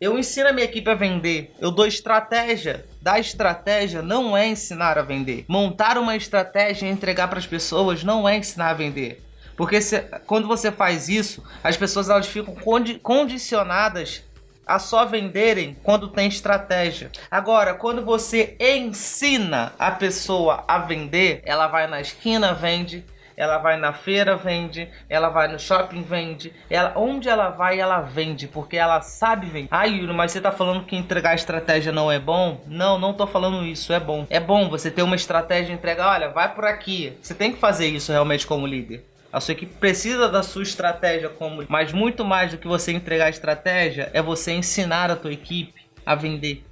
eu 0.00 0.18
ensino 0.18 0.48
a 0.48 0.52
minha 0.52 0.64
equipe 0.64 0.88
a 0.88 0.94
vender. 0.94 1.54
Eu 1.60 1.70
dou 1.70 1.86
estratégia. 1.86 2.86
Dar 3.02 3.20
estratégia 3.20 4.00
não 4.00 4.34
é 4.34 4.48
ensinar 4.48 4.96
a 4.96 5.02
vender. 5.02 5.44
Montar 5.46 5.98
uma 5.98 6.16
estratégia 6.16 6.86
e 6.86 6.90
entregar 6.90 7.28
para 7.28 7.38
as 7.38 7.46
pessoas 7.46 8.02
não 8.02 8.26
é 8.26 8.38
ensinar 8.38 8.70
a 8.70 8.74
vender. 8.74 9.22
Porque 9.58 9.78
se, 9.82 10.00
quando 10.26 10.48
você 10.48 10.72
faz 10.72 11.10
isso, 11.10 11.44
as 11.62 11.76
pessoas 11.76 12.08
elas 12.08 12.26
ficam 12.26 12.54
condi 12.54 12.98
condicionadas 12.98 14.22
a 14.66 14.78
só 14.78 15.04
venderem 15.04 15.76
quando 15.82 16.08
tem 16.08 16.28
estratégia. 16.28 17.10
Agora, 17.30 17.74
quando 17.74 18.02
você 18.02 18.56
ensina 18.58 19.74
a 19.78 19.90
pessoa 19.90 20.64
a 20.66 20.78
vender, 20.78 21.42
ela 21.44 21.66
vai 21.66 21.86
na 21.86 22.00
esquina, 22.00 22.54
vende, 22.54 23.04
ela 23.36 23.58
vai 23.58 23.76
na 23.76 23.92
feira, 23.92 24.36
vende, 24.36 24.88
ela 25.08 25.28
vai 25.28 25.48
no 25.48 25.58
shopping, 25.58 26.02
vende, 26.02 26.52
ela, 26.68 26.92
onde 26.96 27.28
ela 27.28 27.50
vai, 27.50 27.80
ela 27.80 28.00
vende, 28.00 28.46
porque 28.46 28.76
ela 28.76 29.00
sabe 29.00 29.46
vender. 29.46 29.68
Ah, 29.70 29.84
Yuri, 29.84 30.12
mas 30.12 30.32
você 30.32 30.40
tá 30.40 30.52
falando 30.52 30.84
que 30.84 30.96
entregar 30.96 31.34
estratégia 31.34 31.92
não 31.92 32.10
é 32.10 32.18
bom? 32.18 32.60
Não, 32.66 32.98
não 32.98 33.12
tô 33.12 33.26
falando 33.26 33.64
isso, 33.64 33.92
é 33.92 34.00
bom. 34.00 34.26
É 34.30 34.40
bom 34.40 34.68
você 34.68 34.90
ter 34.90 35.02
uma 35.02 35.16
estratégia 35.16 35.72
entregar, 35.72 36.12
olha, 36.12 36.28
vai 36.28 36.54
por 36.54 36.64
aqui. 36.64 37.16
Você 37.22 37.34
tem 37.34 37.52
que 37.52 37.58
fazer 37.58 37.86
isso 37.86 38.12
realmente 38.12 38.46
como 38.46 38.66
líder. 38.66 39.04
A 39.32 39.40
sua 39.40 39.52
equipe 39.52 39.72
precisa 39.78 40.28
da 40.28 40.42
sua 40.42 40.62
estratégia 40.62 41.28
como, 41.28 41.64
mas 41.68 41.92
muito 41.92 42.24
mais 42.24 42.50
do 42.50 42.58
que 42.58 42.66
você 42.66 42.90
entregar 42.92 43.26
a 43.26 43.30
estratégia 43.30 44.10
é 44.12 44.20
você 44.20 44.52
ensinar 44.52 45.10
a 45.10 45.16
tua 45.16 45.32
equipe 45.32 45.82
a 46.04 46.16
vender. 46.16 46.64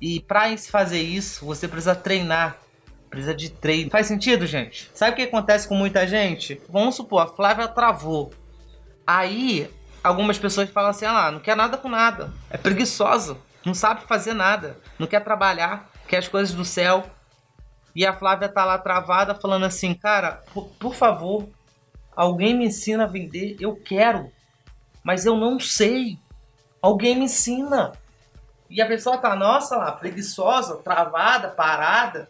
E 0.00 0.20
para 0.20 0.56
fazer 0.56 1.00
isso, 1.00 1.44
você 1.44 1.68
precisa 1.68 1.94
treinar 1.94 2.56
Precisa 3.14 3.34
de 3.34 3.50
treino. 3.50 3.90
Faz 3.90 4.06
sentido, 4.06 4.46
gente? 4.46 4.90
Sabe 4.92 5.12
o 5.12 5.14
que 5.14 5.22
acontece 5.22 5.68
com 5.68 5.74
muita 5.74 6.06
gente? 6.06 6.60
Vamos 6.68 6.96
supor, 6.96 7.22
a 7.22 7.26
Flávia 7.26 7.68
travou. 7.68 8.32
Aí, 9.06 9.70
algumas 10.02 10.36
pessoas 10.36 10.68
falam 10.68 10.90
assim: 10.90 11.04
ah, 11.04 11.30
não 11.30 11.38
quer 11.38 11.54
nada 11.54 11.76
com 11.76 11.88
nada. 11.88 12.32
É 12.50 12.56
preguiçosa. 12.56 13.38
Não 13.64 13.72
sabe 13.72 14.02
fazer 14.02 14.34
nada. 14.34 14.78
Não 14.98 15.06
quer 15.06 15.20
trabalhar. 15.20 15.88
Quer 16.08 16.18
as 16.18 16.28
coisas 16.28 16.54
do 16.54 16.64
céu. 16.64 17.04
E 17.94 18.04
a 18.04 18.12
Flávia 18.12 18.48
tá 18.48 18.64
lá 18.64 18.78
travada 18.78 19.34
falando 19.34 19.64
assim: 19.64 19.94
cara, 19.94 20.42
por, 20.52 20.68
por 20.78 20.94
favor, 20.94 21.48
alguém 22.16 22.56
me 22.56 22.66
ensina 22.66 23.04
a 23.04 23.08
vender. 23.08 23.56
Eu 23.60 23.76
quero. 23.76 24.30
Mas 25.04 25.24
eu 25.24 25.36
não 25.36 25.60
sei. 25.60 26.18
Alguém 26.82 27.14
me 27.14 27.26
ensina. 27.26 27.92
E 28.68 28.82
a 28.82 28.86
pessoa 28.86 29.18
tá, 29.18 29.36
nossa 29.36 29.76
lá, 29.76 29.92
preguiçosa, 29.92 30.78
travada, 30.78 31.50
parada. 31.50 32.26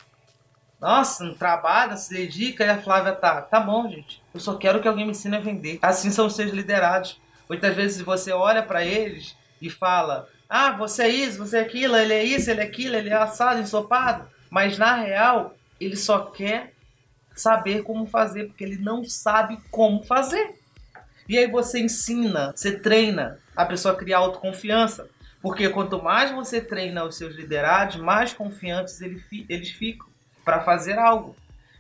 Nossa, 0.85 1.25
não 1.25 1.33
trabalha, 1.33 1.97
se 1.97 2.13
dedica, 2.13 2.63
e 2.63 2.69
a 2.69 2.77
Flávia 2.77 3.15
tá. 3.15 3.41
Tá 3.41 3.59
bom, 3.59 3.89
gente. 3.89 4.21
Eu 4.35 4.39
só 4.39 4.55
quero 4.55 4.83
que 4.83 4.87
alguém 4.87 5.07
me 5.07 5.13
ensine 5.13 5.35
a 5.35 5.41
vender. 5.41 5.79
Assim 5.81 6.11
são 6.11 6.27
os 6.27 6.37
seus 6.37 6.53
liderados. 6.53 7.19
Muitas 7.49 7.75
vezes 7.75 8.03
você 8.03 8.33
olha 8.33 8.63
para 8.63 8.85
eles 8.85 9.35
e 9.63 9.71
fala: 9.71 10.29
Ah, 10.47 10.73
você 10.73 11.05
é 11.05 11.09
isso, 11.09 11.39
você 11.39 11.57
é 11.57 11.61
aquilo, 11.63 11.97
ele 11.97 12.13
é 12.13 12.23
isso, 12.23 12.51
ele 12.51 12.61
é 12.61 12.65
aquilo, 12.65 12.97
ele 12.97 13.09
é 13.09 13.15
assado, 13.15 13.63
ensopado. 13.63 14.29
Mas 14.51 14.77
na 14.77 14.97
real, 14.97 15.57
ele 15.81 15.97
só 15.97 16.27
quer 16.27 16.75
saber 17.35 17.83
como 17.83 18.05
fazer, 18.05 18.49
porque 18.49 18.65
ele 18.65 18.77
não 18.77 19.05
sabe 19.05 19.59
como 19.71 20.03
fazer. 20.03 20.61
E 21.27 21.39
aí 21.39 21.51
você 21.51 21.81
ensina, 21.81 22.53
você 22.55 22.79
treina 22.79 23.39
a 23.57 23.65
pessoa 23.65 23.95
a 23.95 23.97
criar 23.97 24.19
autoconfiança. 24.19 25.09
Porque 25.41 25.67
quanto 25.71 26.03
mais 26.03 26.31
você 26.31 26.61
treina 26.61 27.05
os 27.05 27.17
seus 27.17 27.35
liderados, 27.35 27.97
mais 27.97 28.35
confiantes 28.35 29.01
eles 29.01 29.71
ficam 29.71 30.14
para 30.45 30.61
fazer 30.61 30.99
algo. 30.99 31.35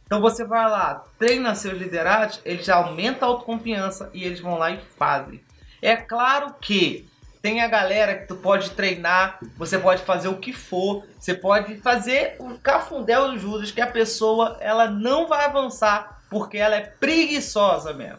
Então 0.06 0.20
você 0.20 0.44
vai 0.44 0.68
lá, 0.70 1.04
treina 1.18 1.54
seus 1.54 1.78
liderados, 1.78 2.40
eles 2.44 2.68
aumentam 2.68 3.28
a 3.28 3.32
autoconfiança 3.32 4.10
e 4.12 4.24
eles 4.24 4.40
vão 4.40 4.58
lá 4.58 4.70
e 4.70 4.80
fazem. 4.96 5.40
É 5.80 5.96
claro 5.96 6.54
que 6.60 7.08
tem 7.40 7.60
a 7.60 7.68
galera 7.68 8.14
que 8.14 8.26
tu 8.26 8.36
pode 8.36 8.70
treinar, 8.70 9.38
você 9.58 9.78
pode 9.78 10.02
fazer 10.02 10.28
o 10.28 10.38
que 10.38 10.52
for, 10.52 11.04
você 11.18 11.34
pode 11.34 11.76
fazer 11.76 12.36
o 12.38 12.58
cafundel 12.58 13.32
dos 13.32 13.42
Judas, 13.42 13.70
que 13.70 13.80
a 13.80 13.86
pessoa 13.86 14.56
ela 14.60 14.88
não 14.88 15.26
vai 15.26 15.44
avançar 15.44 16.22
porque 16.30 16.56
ela 16.56 16.76
é 16.76 16.80
preguiçosa 16.80 17.92
mesmo. 17.92 18.18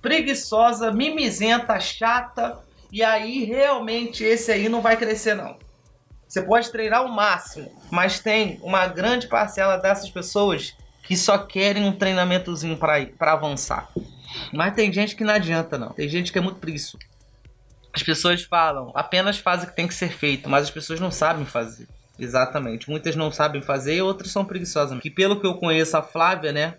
Preguiçosa, 0.00 0.90
mimizenta, 0.90 1.78
chata, 1.80 2.58
e 2.90 3.02
aí 3.02 3.44
realmente 3.44 4.24
esse 4.24 4.50
aí 4.50 4.68
não 4.68 4.80
vai 4.80 4.96
crescer 4.96 5.34
não. 5.34 5.58
Você 6.28 6.42
pode 6.42 6.70
treinar 6.70 7.04
o 7.04 7.08
máximo, 7.08 7.70
mas 7.90 8.20
tem 8.20 8.58
uma 8.62 8.86
grande 8.86 9.28
parcela 9.28 9.76
dessas 9.76 10.10
pessoas 10.10 10.74
que 11.02 11.16
só 11.16 11.38
querem 11.38 11.84
um 11.84 11.92
treinamentozinho 11.92 12.76
para 12.76 13.32
avançar. 13.32 13.88
Mas 14.52 14.74
tem 14.74 14.92
gente 14.92 15.14
que 15.14 15.24
não 15.24 15.34
adianta 15.34 15.78
não. 15.78 15.90
Tem 15.90 16.08
gente 16.08 16.32
que 16.32 16.38
é 16.38 16.40
muito 16.40 16.58
preguiçoso. 16.58 17.04
As 17.92 18.02
pessoas 18.02 18.42
falam, 18.42 18.92
apenas 18.94 19.38
faz 19.38 19.62
o 19.62 19.66
que 19.68 19.76
tem 19.76 19.88
que 19.88 19.94
ser 19.94 20.10
feito, 20.10 20.50
mas 20.50 20.64
as 20.64 20.70
pessoas 20.70 21.00
não 21.00 21.10
sabem 21.10 21.46
fazer. 21.46 21.88
Exatamente. 22.18 22.90
Muitas 22.90 23.14
não 23.14 23.30
sabem 23.30 23.62
fazer 23.62 23.96
e 23.96 24.02
outras 24.02 24.30
são 24.30 24.44
preguiçosas. 24.44 24.98
Que 25.00 25.10
pelo 25.10 25.40
que 25.40 25.46
eu 25.46 25.54
conheço 25.54 25.96
a 25.96 26.02
Flávia, 26.02 26.52
né? 26.52 26.74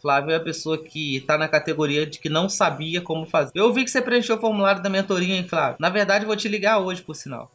Flávia 0.00 0.34
é 0.34 0.36
a 0.36 0.40
pessoa 0.40 0.76
que 0.76 1.16
está 1.16 1.38
na 1.38 1.48
categoria 1.48 2.06
de 2.06 2.18
que 2.18 2.28
não 2.28 2.48
sabia 2.48 3.00
como 3.00 3.26
fazer. 3.26 3.52
Eu 3.54 3.72
vi 3.72 3.84
que 3.84 3.90
você 3.90 4.02
preencheu 4.02 4.36
o 4.36 4.40
formulário 4.40 4.82
da 4.82 4.90
mentoria, 4.90 5.34
hein, 5.34 5.48
Flávio? 5.48 5.76
Na 5.78 5.88
verdade, 5.88 6.26
vou 6.26 6.36
te 6.36 6.48
ligar 6.48 6.78
hoje, 6.78 7.02
por 7.02 7.14
sinal. 7.14 7.50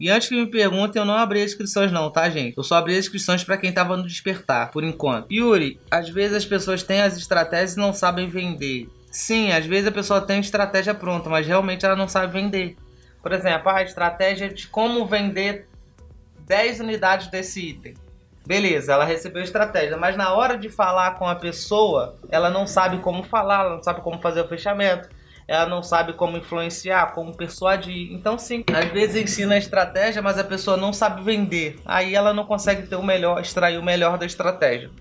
E 0.00 0.08
antes 0.08 0.30
que 0.30 0.34
me 0.34 0.50
perguntem, 0.50 0.98
eu 0.98 1.04
não 1.04 1.14
abri 1.14 1.42
as 1.42 1.50
inscrições 1.50 1.92
não, 1.92 2.10
tá, 2.10 2.26
gente? 2.30 2.56
Eu 2.56 2.64
só 2.64 2.76
abri 2.76 2.94
as 2.94 3.00
inscrições 3.00 3.44
para 3.44 3.58
quem 3.58 3.70
tava 3.70 3.98
no 3.98 4.06
despertar, 4.06 4.70
por 4.70 4.82
enquanto. 4.82 5.30
Yuri, 5.30 5.78
às 5.90 6.08
vezes 6.08 6.38
as 6.38 6.44
pessoas 6.46 6.82
têm 6.82 7.02
as 7.02 7.18
estratégias 7.18 7.74
e 7.74 7.78
não 7.78 7.92
sabem 7.92 8.26
vender. 8.26 8.88
Sim, 9.10 9.52
às 9.52 9.66
vezes 9.66 9.88
a 9.88 9.92
pessoa 9.92 10.22
tem 10.22 10.40
estratégia 10.40 10.94
pronta, 10.94 11.28
mas 11.28 11.46
realmente 11.46 11.84
ela 11.84 11.94
não 11.94 12.08
sabe 12.08 12.32
vender. 12.32 12.76
Por 13.22 13.30
exemplo, 13.30 13.68
a 13.68 13.82
estratégia 13.82 14.48
de 14.48 14.68
como 14.68 15.04
vender 15.04 15.68
10 16.46 16.80
unidades 16.80 17.26
desse 17.26 17.60
item. 17.60 17.92
Beleza, 18.46 18.94
ela 18.94 19.04
recebeu 19.04 19.42
a 19.42 19.44
estratégia, 19.44 19.98
mas 19.98 20.16
na 20.16 20.32
hora 20.32 20.56
de 20.56 20.70
falar 20.70 21.16
com 21.18 21.28
a 21.28 21.34
pessoa, 21.34 22.16
ela 22.30 22.48
não 22.48 22.66
sabe 22.66 22.98
como 22.98 23.22
falar, 23.22 23.64
ela 23.64 23.76
não 23.76 23.82
sabe 23.82 24.00
como 24.00 24.18
fazer 24.22 24.40
o 24.40 24.48
fechamento, 24.48 25.10
ela 25.50 25.66
não 25.66 25.82
sabe 25.82 26.12
como 26.12 26.36
influenciar, 26.36 27.12
como 27.12 27.36
persuadir. 27.36 28.12
Então, 28.12 28.38
sim, 28.38 28.62
às 28.72 28.88
vezes 28.92 29.20
ensina 29.20 29.56
a 29.56 29.58
estratégia, 29.58 30.22
mas 30.22 30.38
a 30.38 30.44
pessoa 30.44 30.76
não 30.76 30.92
sabe 30.92 31.24
vender. 31.24 31.80
Aí 31.84 32.14
ela 32.14 32.32
não 32.32 32.44
consegue 32.44 32.86
ter 32.86 32.94
o 32.94 33.02
melhor, 33.02 33.40
extrair 33.40 33.76
o 33.76 33.82
melhor 33.82 34.16
da 34.16 34.24
estratégia. 34.24 34.92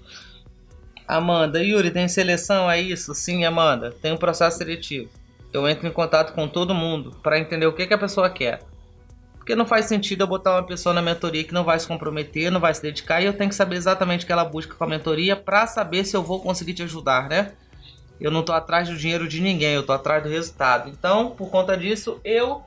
Amanda, 1.08 1.62
Yuri, 1.64 1.92
tem 1.92 2.08
seleção? 2.08 2.70
É 2.70 2.82
isso? 2.82 3.14
Sim, 3.14 3.46
Amanda, 3.46 3.92
tem 4.02 4.12
um 4.12 4.18
processo 4.18 4.58
seletivo. 4.58 5.12
Eu 5.54 5.70
entro 5.70 5.88
em 5.88 5.92
contato 5.92 6.34
com 6.34 6.48
todo 6.48 6.74
mundo 6.74 7.16
para 7.22 7.38
entender 7.38 7.68
o 7.68 7.74
que, 7.74 7.86
que 7.86 7.94
a 7.94 8.00
pessoa 8.00 8.28
quer. 8.28 8.64
Porque 9.38 9.56
não 9.56 9.68
faz 9.68 9.86
sentido 9.86 10.24
eu 10.24 10.28
botar 10.28 10.54
uma 10.54 10.64
pessoa 10.64 10.96
na 10.96 11.02
mentoria 11.02 11.44
que 11.44 11.54
não 11.54 11.64
vai 11.64 11.80
se 11.80 11.88
comprometer, 11.88 12.52
não 12.52 12.60
vai 12.60 12.74
se 12.74 12.82
dedicar, 12.82 13.22
e 13.22 13.26
eu 13.26 13.34
tenho 13.34 13.52
que 13.52 13.56
saber 13.56 13.76
exatamente 13.76 14.24
o 14.24 14.26
que 14.26 14.34
ela 14.34 14.46
busca 14.46 14.74
com 14.74 14.84
a 14.84 14.88
mentoria 14.88 15.36
para 15.36 15.68
saber 15.68 16.06
se 16.06 16.18
eu 16.18 16.24
vou 16.24 16.42
conseguir 16.42 16.74
te 16.74 16.82
ajudar, 16.82 17.30
né? 17.30 17.52
Eu 18.20 18.32
não 18.32 18.44
tô 18.44 18.52
atrás 18.52 18.90
do 18.90 18.98
dinheiro 18.98 19.28
de 19.28 19.42
ninguém, 19.42 19.74
eu 19.74 19.86
tô 19.86 19.94
atrás 19.94 20.22
do 20.22 20.30
resultado. 20.30 20.90
Então, 20.90 21.32
por 21.32 21.50
conta 21.50 21.78
disso, 21.78 22.20
eu 22.24 22.64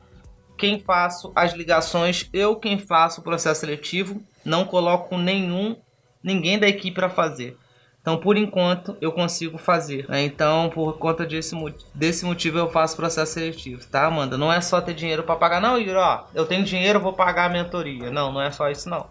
quem 0.57 0.79
faço 0.79 1.33
as 1.35 1.53
ligações, 1.53 2.29
eu 2.33 2.57
quem 2.57 2.79
faço 2.79 3.21
o 3.21 3.25
processo 3.25 3.61
seletivo, 3.61 4.23
não 4.45 4.65
coloco 4.65 5.19
nenhum 5.19 5.77
ninguém 6.23 6.59
da 6.59 6.69
equipe 6.69 6.95
para 6.95 7.11
fazer. 7.11 7.57
Então, 8.01 8.17
por 8.17 8.37
enquanto, 8.37 8.97
eu 9.01 9.13
consigo 9.13 9.57
fazer. 9.59 10.09
Né? 10.09 10.25
Então, 10.25 10.69
por 10.71 10.99
conta 10.99 11.25
desse, 11.25 11.55
desse 11.95 12.25
motivo, 12.25 12.59
eu 12.59 12.69
faço 12.69 12.97
processo 12.97 13.35
seletivo, 13.35 13.87
tá, 13.87 14.07
Amanda? 14.07 14.37
Não 14.37 14.53
é 14.53 14.61
só 14.61 14.81
ter 14.81 14.93
dinheiro 14.93 15.23
para 15.23 15.37
pagar, 15.37 15.61
não, 15.61 15.79
Yuri, 15.79 15.95
ó, 15.95 16.25
eu 16.35 16.45
tenho 16.45 16.65
dinheiro, 16.65 16.99
vou 16.99 17.13
pagar 17.13 17.47
a 17.47 17.49
mentoria. 17.49 18.11
Não, 18.11 18.33
não 18.33 18.43
é 18.43 18.51
só 18.51 18.69
isso, 18.69 18.89
não. 18.89 19.07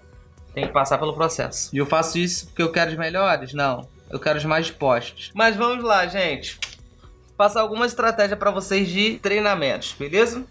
Tem 0.53 0.67
que 0.67 0.74
passar 0.74 0.98
pelo 0.98 1.13
processo. 1.13 1.74
E 1.74 1.77
eu 1.77 1.86
faço 1.86 2.17
isso 2.17 2.48
porque 2.48 2.62
eu 2.62 2.71
quero 2.71 2.91
os 2.91 2.98
melhores? 2.98 3.53
Não. 3.53 3.88
Eu 4.12 4.20
quero 4.20 4.38
os 4.38 4.46
mais 4.46 4.68
dispostos. 4.68 5.32
Mas 5.34 5.56
vamos 5.56 5.84
lá, 5.84 6.06
gente. 6.06 6.60
Passar 7.38 7.62
alguma 7.62 7.86
estratégia 7.86 8.36
para 8.36 8.51
vocês 8.51 8.89
de 8.89 9.18
treinamentos, 9.20 9.96
beleza? 9.98 10.46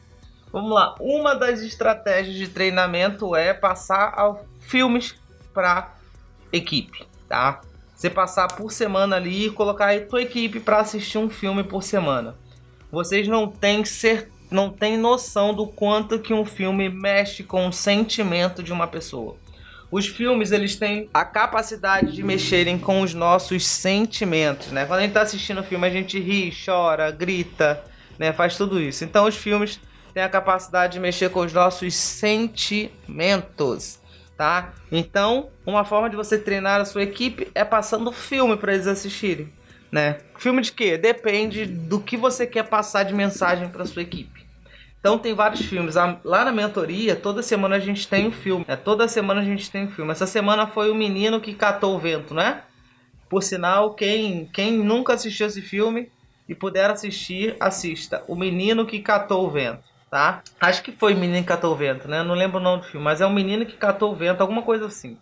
Vamos 0.51 0.73
lá. 0.73 0.95
Uma 0.99 1.35
das 1.35 1.61
estratégias 1.61 2.37
de 2.37 2.49
treinamento 2.49 3.37
é 3.37 3.53
passar 3.53 4.15
filmes 4.61 5.15
para 5.53 5.95
equipe, 6.53 7.07
tá? 7.29 7.61
Você 7.95 8.09
passar 8.09 8.49
por 8.49 8.73
semana 8.73 9.17
ali 9.17 9.47
e 9.47 9.51
colocar 9.51 9.95
a 9.95 10.01
tua 10.01 10.23
equipe 10.23 10.59
para 10.59 10.79
assistir 10.79 11.19
um 11.19 11.29
filme 11.29 11.63
por 11.63 11.83
semana. 11.83 12.35
Vocês 12.91 13.29
não 13.29 13.47
têm 13.47 13.85
ser, 13.85 14.33
não 14.51 14.71
têm 14.71 14.97
noção 14.97 15.55
do 15.55 15.67
quanto 15.67 16.19
que 16.19 16.33
um 16.33 16.47
filme 16.47 16.89
mexe 16.89 17.45
com 17.45 17.69
o 17.69 17.73
sentimento 17.73 18.63
de 18.63 18.73
uma 18.73 18.87
pessoa. 18.87 19.37
Os 19.91 20.07
filmes 20.07 20.53
eles 20.53 20.77
têm 20.77 21.11
a 21.13 21.25
capacidade 21.25 22.13
de 22.13 22.23
mexerem 22.23 22.79
com 22.79 23.01
os 23.01 23.13
nossos 23.13 23.67
sentimentos, 23.67 24.69
né? 24.69 24.87
Quando 24.87 24.99
a 25.01 25.03
gente 25.03 25.11
está 25.11 25.23
assistindo 25.23 25.61
o 25.61 25.65
filme 25.65 25.87
a 25.87 25.91
gente 25.91 26.19
ri, 26.19 26.53
chora, 26.65 27.11
grita, 27.11 27.83
né? 28.19 28.33
Faz 28.33 28.57
tudo 28.57 28.81
isso. 28.81 29.03
Então 29.05 29.27
os 29.27 29.37
filmes 29.37 29.81
têm 30.15 30.23
a 30.23 30.29
capacidade 30.29 30.93
de 30.95 31.01
mexer 31.01 31.31
com 31.31 31.41
os 31.41 31.53
nossos 31.53 31.95
sentimentos 31.95 33.01
tá? 34.41 34.73
Então, 34.91 35.51
uma 35.67 35.85
forma 35.85 36.09
de 36.09 36.17
você 36.17 36.39
treinar 36.39 36.81
a 36.81 36.87
sua 36.87 37.03
equipe 37.03 37.49
é 37.55 37.63
passando 37.63 38.11
filme 38.11 38.57
para 38.57 38.73
eles 38.73 38.87
assistirem, 38.87 39.53
né? 39.93 40.17
Filme 40.39 40.63
de 40.63 40.73
quê? 40.73 40.97
Depende 40.97 41.67
do 41.67 42.01
que 42.01 42.17
você 42.17 42.47
quer 42.47 42.67
passar 42.67 43.03
de 43.03 43.13
mensagem 43.13 43.69
para 43.69 43.85
sua 43.85 44.01
equipe. 44.01 44.47
Então 45.01 45.19
tem 45.19 45.35
vários 45.35 45.63
filmes. 45.63 45.95
Lá 45.97 46.45
na 46.45 46.53
mentoria, 46.53 47.17
toda 47.17 47.43
semana 47.43 47.77
a 47.77 47.81
gente 47.81 48.07
tem 48.07 48.29
um 48.29 48.33
filme. 48.33 48.65
É, 48.69 48.77
toda 48.77 49.09
semana 49.09 49.41
a 49.41 49.45
gente 49.45 49.71
tem 49.71 49.87
um 49.87 49.91
filme. 49.91 50.13
Essa 50.13 50.27
semana 50.27 50.67
foi 50.67 50.91
o 50.91 50.95
menino 50.95 51.41
que 51.41 51.55
catou 51.55 51.97
o 51.97 51.99
vento, 51.99 52.35
né? 52.35 52.63
Por 53.29 53.43
sinal, 53.43 53.95
quem, 53.95 54.47
quem 54.53 54.73
nunca 54.73 55.15
assistiu 55.15 55.47
esse 55.47 55.63
filme 55.63 56.11
e 56.49 56.55
puder 56.55 56.91
assistir, 56.91 57.57
assista. 57.59 58.23
O 58.29 58.35
menino 58.35 58.85
que 58.85 59.01
catou 59.01 59.47
o 59.47 59.51
vento 59.51 59.91
tá? 60.11 60.43
Acho 60.61 60.83
que 60.83 60.93
foi 60.93 61.15
Menino 61.15 61.43
que 61.43 61.49
Catou 61.49 61.73
o 61.73 61.77
Vento, 61.77 62.09
né? 62.09 62.23
Não 62.23 62.35
lembro 62.35 62.59
o 62.59 62.63
nome 62.63 62.83
do 62.83 62.89
filme, 62.89 63.05
mas 63.05 63.21
é 63.21 63.27
um 63.27 63.33
menino 63.33 63.65
que 63.65 63.77
catou 63.77 64.13
o 64.13 64.17
vento, 64.17 64.41
alguma 64.41 64.63
coisa 64.63 64.87
assim. 64.87 65.17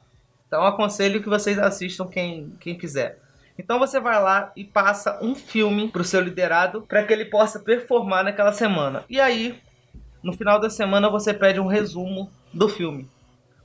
Então 0.47 0.65
aconselho 0.65 1.23
que 1.23 1.29
vocês 1.29 1.59
assistam 1.59 2.07
quem, 2.07 2.57
quem 2.59 2.77
quiser. 2.77 3.19
Então 3.59 3.79
você 3.79 4.01
vai 4.01 4.21
lá 4.23 4.51
e 4.57 4.65
passa 4.65 5.19
um 5.21 5.35
filme 5.35 5.89
pro 5.89 6.05
seu 6.05 6.21
liderado 6.21 6.83
para 6.83 7.05
que 7.05 7.13
ele 7.13 7.27
possa 7.27 7.61
performar 7.61 8.25
naquela 8.25 8.53
semana. 8.53 9.05
E 9.11 9.21
aí, 9.21 9.61
no 10.29 10.35
final 10.35 10.61
da 10.61 10.69
semana 10.69 11.09
você 11.09 11.33
pede 11.33 11.59
um 11.59 11.67
resumo 11.67 12.31
do 12.53 12.69
filme. 12.69 13.09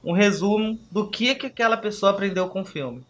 Um 0.01 0.13
resumo 0.13 0.79
do 0.89 1.09
que 1.09 1.35
que 1.35 1.47
aquela 1.47 1.75
pessoa 1.75 2.13
aprendeu 2.13 2.47
com 2.47 2.61
o 2.61 2.65
filme, 2.65 3.03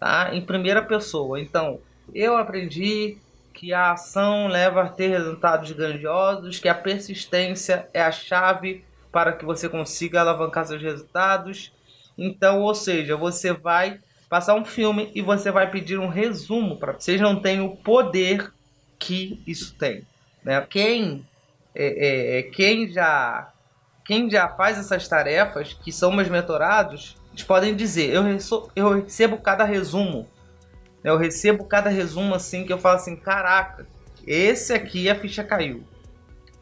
tá? 0.00 0.34
Em 0.34 0.44
primeira 0.44 0.82
pessoa. 0.82 1.40
Então, 1.40 1.78
eu 2.12 2.36
aprendi 2.36 3.16
que 3.54 3.72
a 3.72 3.92
ação 3.92 4.48
leva 4.48 4.82
a 4.82 4.88
ter 4.88 5.06
resultados 5.06 5.70
grandiosos, 5.70 6.58
que 6.58 6.68
a 6.68 6.74
persistência 6.74 7.88
é 7.94 8.02
a 8.02 8.10
chave 8.10 8.84
para 9.12 9.34
que 9.34 9.44
você 9.44 9.68
consiga 9.68 10.20
alavancar 10.20 10.66
seus 10.66 10.82
resultados. 10.82 11.72
Então, 12.18 12.60
ou 12.60 12.74
seja, 12.74 13.16
você 13.16 13.52
vai 13.52 14.00
passar 14.28 14.56
um 14.56 14.64
filme 14.64 15.12
e 15.14 15.22
você 15.22 15.52
vai 15.52 15.70
pedir 15.70 15.96
um 15.96 16.08
resumo 16.08 16.76
para 16.76 16.94
vocês 16.94 17.20
não 17.20 17.40
têm 17.40 17.60
o 17.60 17.76
poder 17.76 18.52
que 18.98 19.40
isso 19.46 19.76
tem, 19.76 20.04
né? 20.42 20.66
Quem 20.68 21.24
é, 21.74 21.84
é, 21.84 22.38
é, 22.38 22.42
quem 22.42 22.90
já 22.90 23.52
quem 24.04 24.28
já 24.28 24.48
faz 24.48 24.76
essas 24.76 25.06
tarefas, 25.06 25.72
que 25.72 25.92
são 25.92 26.10
meus 26.10 26.28
mentorados, 26.28 27.16
eles 27.30 27.44
podem 27.44 27.76
dizer, 27.76 28.10
eu, 28.12 28.24
eu 28.74 29.02
recebo 29.02 29.38
cada 29.38 29.62
resumo 29.62 30.26
eu 31.02 31.16
recebo 31.16 31.64
cada 31.64 31.88
resumo 31.88 32.34
assim 32.34 32.64
que 32.64 32.72
eu 32.72 32.78
falo 32.78 32.96
assim, 32.96 33.16
caraca, 33.16 33.86
esse 34.26 34.72
aqui 34.72 35.08
a 35.08 35.14
ficha 35.14 35.42
caiu. 35.42 35.82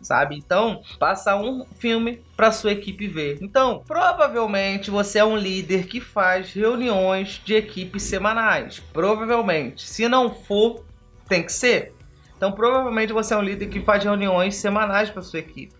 Sabe? 0.01 0.37
Então, 0.37 0.81
passa 0.97 1.35
um 1.35 1.67
filme 1.77 2.23
para 2.37 2.53
sua 2.53 2.71
equipe 2.71 3.09
ver. 3.09 3.39
Então, 3.43 3.83
provavelmente 3.85 4.93
você 4.93 5.19
é 5.19 5.25
um 5.25 5.37
líder 5.37 5.89
que 5.89 6.01
faz 6.01 6.53
reuniões 6.53 7.43
de 7.45 7.55
equipe 7.55 7.99
semanais. 7.99 8.79
Provavelmente. 8.93 9.89
Se 9.89 10.09
não 10.09 10.33
for, 10.33 10.85
tem 11.29 11.43
que 11.43 11.53
ser. 11.53 11.93
Então, 12.39 12.53
provavelmente 12.53 13.13
você 13.13 13.35
é 13.35 13.37
um 13.37 13.43
líder 13.43 13.67
que 13.67 13.83
faz 13.83 14.05
reuniões 14.05 14.55
semanais 14.55 15.11
para 15.11 15.23
sua 15.23 15.41
equipe. 15.41 15.75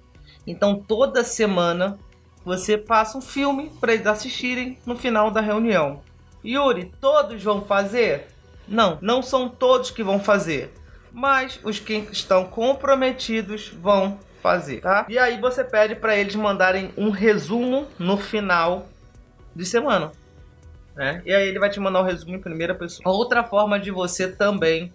Então, 0.45 0.75
toda 0.77 1.23
semana 1.23 1.97
você 2.45 2.77
passa 2.77 3.17
um 3.17 3.21
filme 3.21 3.71
para 3.81 3.95
eles 3.95 4.07
assistirem 4.09 4.77
no 4.85 4.97
final 4.97 5.31
da 5.31 5.41
reunião. 5.41 6.03
Yuri, 6.45 6.93
todos 7.01 7.41
vão 7.45 7.63
fazer? 7.63 8.27
Não, 8.67 8.99
não 9.01 9.23
são 9.23 9.49
todos 9.49 9.93
que 9.93 10.03
vão 10.03 10.19
fazer, 10.19 10.75
mas 11.13 11.61
os 11.63 11.79
que 11.79 11.95
estão 12.11 12.45
comprometidos 12.45 13.69
vão 13.69 14.19
fazer, 14.43 14.81
tá? 14.81 15.07
E 15.09 15.17
aí 15.17 15.41
você 15.41 15.63
pede 15.63 15.95
para 15.95 16.17
eles 16.17 16.35
mandarem 16.35 16.91
um 16.97 17.11
resumo 17.11 17.87
no 17.99 18.17
final 18.17 18.89
de 19.55 19.65
semana. 19.65 20.11
né? 20.97 21.23
E 21.25 21.33
aí 21.33 21.49
ele 21.49 21.59
vai 21.61 21.71
te 21.71 21.79
mandar 21.79 22.01
um 22.01 22.05
resumo 22.05 22.35
em 22.35 22.41
primeira 22.41 22.75
pessoa. 22.75 23.15
Outra 23.15 23.45
forma 23.45 23.79
de 23.79 23.91
você 23.93 24.27
também 24.27 24.93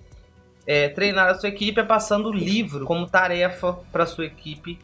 é, 0.66 0.90
treinar 0.90 1.30
a 1.30 1.36
sua 1.36 1.50
equipe 1.50 1.80
é 1.80 1.84
passando 1.84 2.32
livro 2.32 2.86
como 2.86 3.10
tarefa 3.10 3.74
para 3.92 4.06
sua 4.06 4.26
equipe 4.26 4.80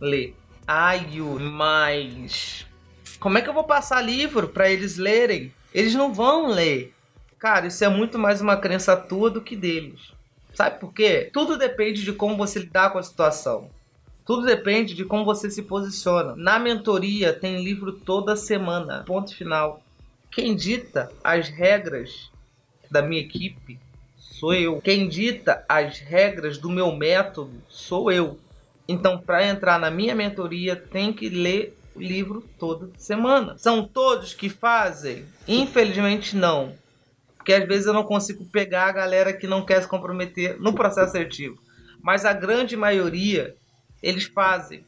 ler. 0.00 0.34
Ai, 0.66 1.06
mas 1.40 2.66
como 3.18 3.38
é 3.38 3.42
que 3.42 3.48
eu 3.48 3.54
vou 3.54 3.64
passar 3.64 4.00
livro 4.00 4.48
para 4.48 4.70
eles 4.70 4.96
lerem? 4.96 5.52
Eles 5.72 5.94
não 5.94 6.12
vão 6.12 6.48
ler. 6.48 6.94
Cara, 7.38 7.66
isso 7.66 7.84
é 7.84 7.88
muito 7.88 8.18
mais 8.18 8.40
uma 8.40 8.56
crença 8.56 8.96
tua 8.96 9.30
do 9.30 9.40
que 9.40 9.56
deles. 9.56 10.00
Sabe 10.54 10.78
por 10.78 10.92
quê? 10.92 11.30
Tudo 11.32 11.56
depende 11.56 12.04
de 12.04 12.12
como 12.12 12.36
você 12.36 12.58
lidar 12.60 12.90
com 12.90 12.98
a 12.98 13.02
situação. 13.02 13.70
Tudo 14.24 14.46
depende 14.46 14.94
de 14.94 15.04
como 15.04 15.24
você 15.24 15.50
se 15.50 15.62
posiciona. 15.62 16.36
Na 16.36 16.58
mentoria 16.58 17.32
tem 17.32 17.64
livro 17.64 17.92
toda 17.92 18.36
semana. 18.36 19.02
Ponto 19.06 19.34
final. 19.34 19.82
Quem 20.30 20.54
dita 20.54 21.10
as 21.24 21.48
regras 21.48 22.30
da 22.90 23.02
minha 23.02 23.20
equipe 23.20 23.78
sou 24.42 24.52
eu. 24.52 24.80
Quem 24.80 25.08
dita 25.08 25.64
as 25.68 26.00
regras 26.00 26.58
do 26.58 26.68
meu 26.68 26.90
método 26.90 27.62
sou 27.68 28.10
eu. 28.10 28.40
Então, 28.88 29.16
para 29.16 29.46
entrar 29.46 29.78
na 29.78 29.88
minha 29.88 30.16
mentoria, 30.16 30.74
tem 30.74 31.12
que 31.12 31.28
ler 31.28 31.78
o 31.94 32.00
livro 32.00 32.42
toda 32.58 32.90
semana. 32.98 33.56
São 33.56 33.86
todos 33.86 34.34
que 34.34 34.48
fazem? 34.48 35.24
Infelizmente, 35.46 36.34
não. 36.34 36.74
Porque 37.36 37.52
às 37.52 37.68
vezes 37.68 37.86
eu 37.86 37.92
não 37.92 38.02
consigo 38.02 38.44
pegar 38.46 38.86
a 38.86 38.92
galera 38.92 39.32
que 39.32 39.46
não 39.46 39.64
quer 39.64 39.80
se 39.80 39.86
comprometer 39.86 40.60
no 40.60 40.72
processo 40.72 41.12
seletivo. 41.12 41.62
Mas 42.02 42.24
a 42.24 42.32
grande 42.32 42.76
maioria, 42.76 43.54
eles 44.02 44.24
fazem. 44.24 44.84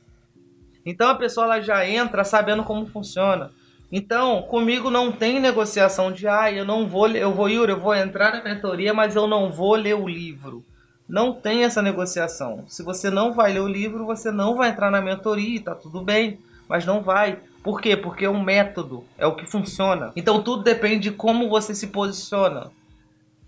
Então 0.85 1.09
a 1.09 1.15
pessoa 1.15 1.47
ela 1.47 1.61
já 1.61 1.89
entra 1.89 2.25
sabendo 2.25 2.65
como 2.65 2.87
funciona. 2.87 3.53
Então, 3.97 4.43
comigo 4.43 4.91
não 4.91 5.13
tem 5.13 5.39
negociação 5.39 6.11
de 6.11 6.27
ah, 6.27 6.51
eu 6.51 6.65
não 6.65 6.89
vou, 6.89 7.09
eu 7.11 7.33
vou, 7.33 7.49
Yuri, 7.49 7.71
eu 7.71 7.79
vou 7.79 7.95
entrar 7.95 8.33
na 8.33 8.43
mentoria, 8.43 8.93
mas 8.93 9.15
eu 9.15 9.29
não 9.29 9.53
vou 9.53 9.77
ler 9.77 9.95
o 9.95 10.09
livro. 10.09 10.65
Não 11.09 11.33
tem 11.33 11.63
essa 11.63 11.81
negociação. 11.81 12.65
Se 12.67 12.83
você 12.83 13.09
não 13.09 13.33
vai 13.33 13.53
ler 13.53 13.61
o 13.61 13.69
livro, 13.69 14.05
você 14.05 14.33
não 14.33 14.57
vai 14.57 14.71
entrar 14.71 14.91
na 14.91 15.01
mentoria, 15.01 15.63
tá 15.63 15.77
tudo 15.77 16.01
bem, 16.01 16.41
mas 16.69 16.85
não 16.85 17.03
vai. 17.03 17.39
Por 17.63 17.81
quê? 17.81 17.97
Porque 17.97 18.25
é 18.25 18.29
um 18.29 18.43
método, 18.43 19.05
é 19.17 19.29
o 19.29 19.37
que 19.37 19.47
funciona. 19.47 20.11
Então 20.17 20.43
tudo 20.43 20.65
depende 20.65 21.11
de 21.11 21.13
como 21.13 21.49
você 21.49 21.73
se 21.73 21.87
posiciona. 21.87 22.73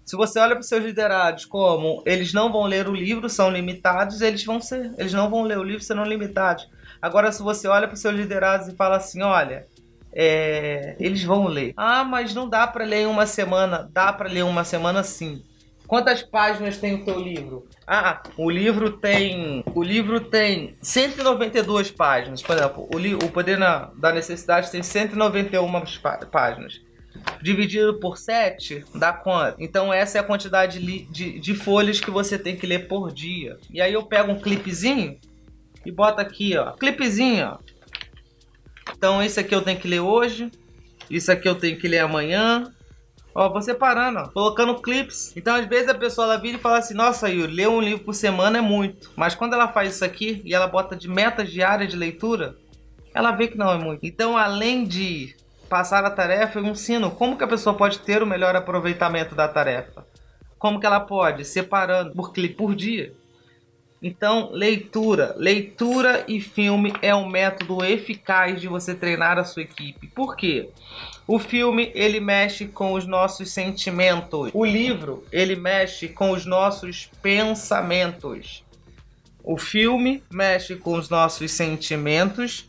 Se 0.04 0.14
você 0.14 0.38
olha 0.38 0.54
para 0.54 0.62
seus 0.62 0.84
liderados 0.84 1.44
como 1.44 2.04
eles 2.06 2.32
não 2.32 2.52
vão 2.52 2.66
ler 2.66 2.88
o 2.88 2.94
livro, 2.94 3.28
são 3.28 3.50
limitados, 3.50 4.20
eles 4.20 4.44
vão 4.44 4.60
ser. 4.60 4.94
Eles 4.96 5.12
não 5.12 5.28
vão 5.28 5.42
ler 5.42 5.58
o 5.58 5.64
livro, 5.64 5.82
serão 5.82 6.04
limitados. 6.04 6.68
Agora, 7.02 7.32
se 7.32 7.42
você 7.42 7.66
olha 7.66 7.88
para 7.88 7.96
seus 7.96 8.14
liderados 8.14 8.68
e 8.68 8.76
fala 8.76 8.98
assim, 8.98 9.22
olha, 9.22 9.66
é, 10.18 10.96
eles 10.98 11.22
vão 11.22 11.46
ler. 11.46 11.74
Ah, 11.76 12.02
mas 12.02 12.34
não 12.34 12.48
dá 12.48 12.66
para 12.66 12.86
ler 12.86 13.02
em 13.02 13.06
uma 13.06 13.26
semana. 13.26 13.86
Dá 13.92 14.10
para 14.10 14.30
ler 14.30 14.44
uma 14.44 14.64
semana 14.64 15.02
sim. 15.02 15.42
Quantas 15.86 16.22
páginas 16.22 16.78
tem 16.78 16.94
o 16.94 17.04
teu 17.04 17.20
livro? 17.20 17.66
Ah, 17.86 18.22
o 18.38 18.50
livro 18.50 18.92
tem. 18.92 19.62
O 19.74 19.82
livro 19.82 20.18
tem 20.18 20.74
192 20.80 21.90
páginas. 21.90 22.42
Por 22.42 22.56
exemplo, 22.56 22.88
o, 22.92 22.98
li, 22.98 23.14
o 23.14 23.28
Poder 23.28 23.58
na, 23.58 23.90
da 23.94 24.10
Necessidade 24.10 24.70
tem 24.70 24.82
191 24.82 25.70
páginas. 26.32 26.80
Dividido 27.42 28.00
por 28.00 28.16
7 28.16 28.84
dá 28.94 29.12
quanto? 29.12 29.56
Então, 29.60 29.92
essa 29.92 30.18
é 30.18 30.20
a 30.20 30.24
quantidade 30.24 30.78
de, 30.80 31.04
de, 31.06 31.38
de 31.38 31.54
folhas 31.54 32.00
que 32.00 32.10
você 32.10 32.38
tem 32.38 32.56
que 32.56 32.66
ler 32.66 32.88
por 32.88 33.12
dia. 33.12 33.58
E 33.70 33.80
aí 33.82 33.92
eu 33.92 34.02
pego 34.02 34.32
um 34.32 34.40
clipezinho 34.40 35.18
e 35.84 35.92
boto 35.92 36.20
aqui, 36.20 36.56
ó. 36.56 36.72
Clipezinho, 36.72 37.46
ó. 37.46 37.75
Então, 38.96 39.22
esse 39.22 39.38
aqui 39.38 39.54
eu 39.54 39.62
tenho 39.62 39.78
que 39.78 39.88
ler 39.88 40.00
hoje. 40.00 40.50
Isso 41.10 41.30
aqui 41.30 41.48
eu 41.48 41.54
tenho 41.54 41.78
que 41.78 41.86
ler 41.86 42.00
amanhã. 42.00 42.72
Ó, 43.34 43.50
vou 43.50 43.60
separando, 43.60 44.18
ó, 44.20 44.28
colocando 44.28 44.80
clips. 44.80 45.36
Então, 45.36 45.54
às 45.54 45.66
vezes 45.66 45.88
a 45.88 45.94
pessoa 45.94 46.26
ela 46.26 46.38
vira 46.38 46.56
e 46.56 46.60
fala 46.60 46.78
assim: 46.78 46.94
Nossa, 46.94 47.28
Yuri, 47.28 47.52
ler 47.52 47.68
um 47.68 47.82
livro 47.82 48.02
por 48.02 48.14
semana 48.14 48.58
é 48.58 48.62
muito. 48.62 49.10
Mas 49.14 49.34
quando 49.34 49.52
ela 49.52 49.68
faz 49.68 49.94
isso 49.94 50.04
aqui 50.04 50.40
e 50.44 50.54
ela 50.54 50.66
bota 50.66 50.96
de 50.96 51.06
metas 51.06 51.50
diárias 51.50 51.90
de 51.90 51.96
leitura, 51.96 52.56
ela 53.14 53.32
vê 53.32 53.48
que 53.48 53.58
não 53.58 53.70
é 53.70 53.76
muito. 53.76 54.06
Então, 54.06 54.38
além 54.38 54.84
de 54.84 55.36
passar 55.68 56.02
a 56.04 56.10
tarefa, 56.10 56.58
eu 56.58 56.64
ensino 56.64 57.10
como 57.10 57.36
que 57.36 57.44
a 57.44 57.48
pessoa 57.48 57.76
pode 57.76 57.98
ter 57.98 58.22
o 58.22 58.26
melhor 58.26 58.56
aproveitamento 58.56 59.34
da 59.34 59.46
tarefa. 59.46 60.06
Como 60.58 60.80
que 60.80 60.86
ela 60.86 61.00
pode, 61.00 61.44
separando 61.44 62.12
por 62.12 62.32
clipe 62.32 62.54
por 62.54 62.74
dia. 62.74 63.12
Então, 64.06 64.50
leitura. 64.52 65.34
Leitura 65.36 66.24
e 66.28 66.40
filme 66.40 66.92
é 67.02 67.12
um 67.12 67.28
método 67.28 67.84
eficaz 67.84 68.60
de 68.60 68.68
você 68.68 68.94
treinar 68.94 69.36
a 69.36 69.42
sua 69.42 69.62
equipe. 69.62 70.06
Por 70.06 70.36
quê? 70.36 70.70
O 71.26 71.40
filme, 71.40 71.90
ele 71.92 72.20
mexe 72.20 72.66
com 72.66 72.92
os 72.92 73.04
nossos 73.04 73.50
sentimentos. 73.50 74.52
O 74.54 74.64
livro, 74.64 75.24
ele 75.32 75.56
mexe 75.56 76.06
com 76.06 76.30
os 76.30 76.46
nossos 76.46 77.10
pensamentos. 77.20 78.62
O 79.42 79.58
filme 79.58 80.22
mexe 80.30 80.76
com 80.76 80.94
os 80.94 81.08
nossos 81.08 81.50
sentimentos 81.50 82.68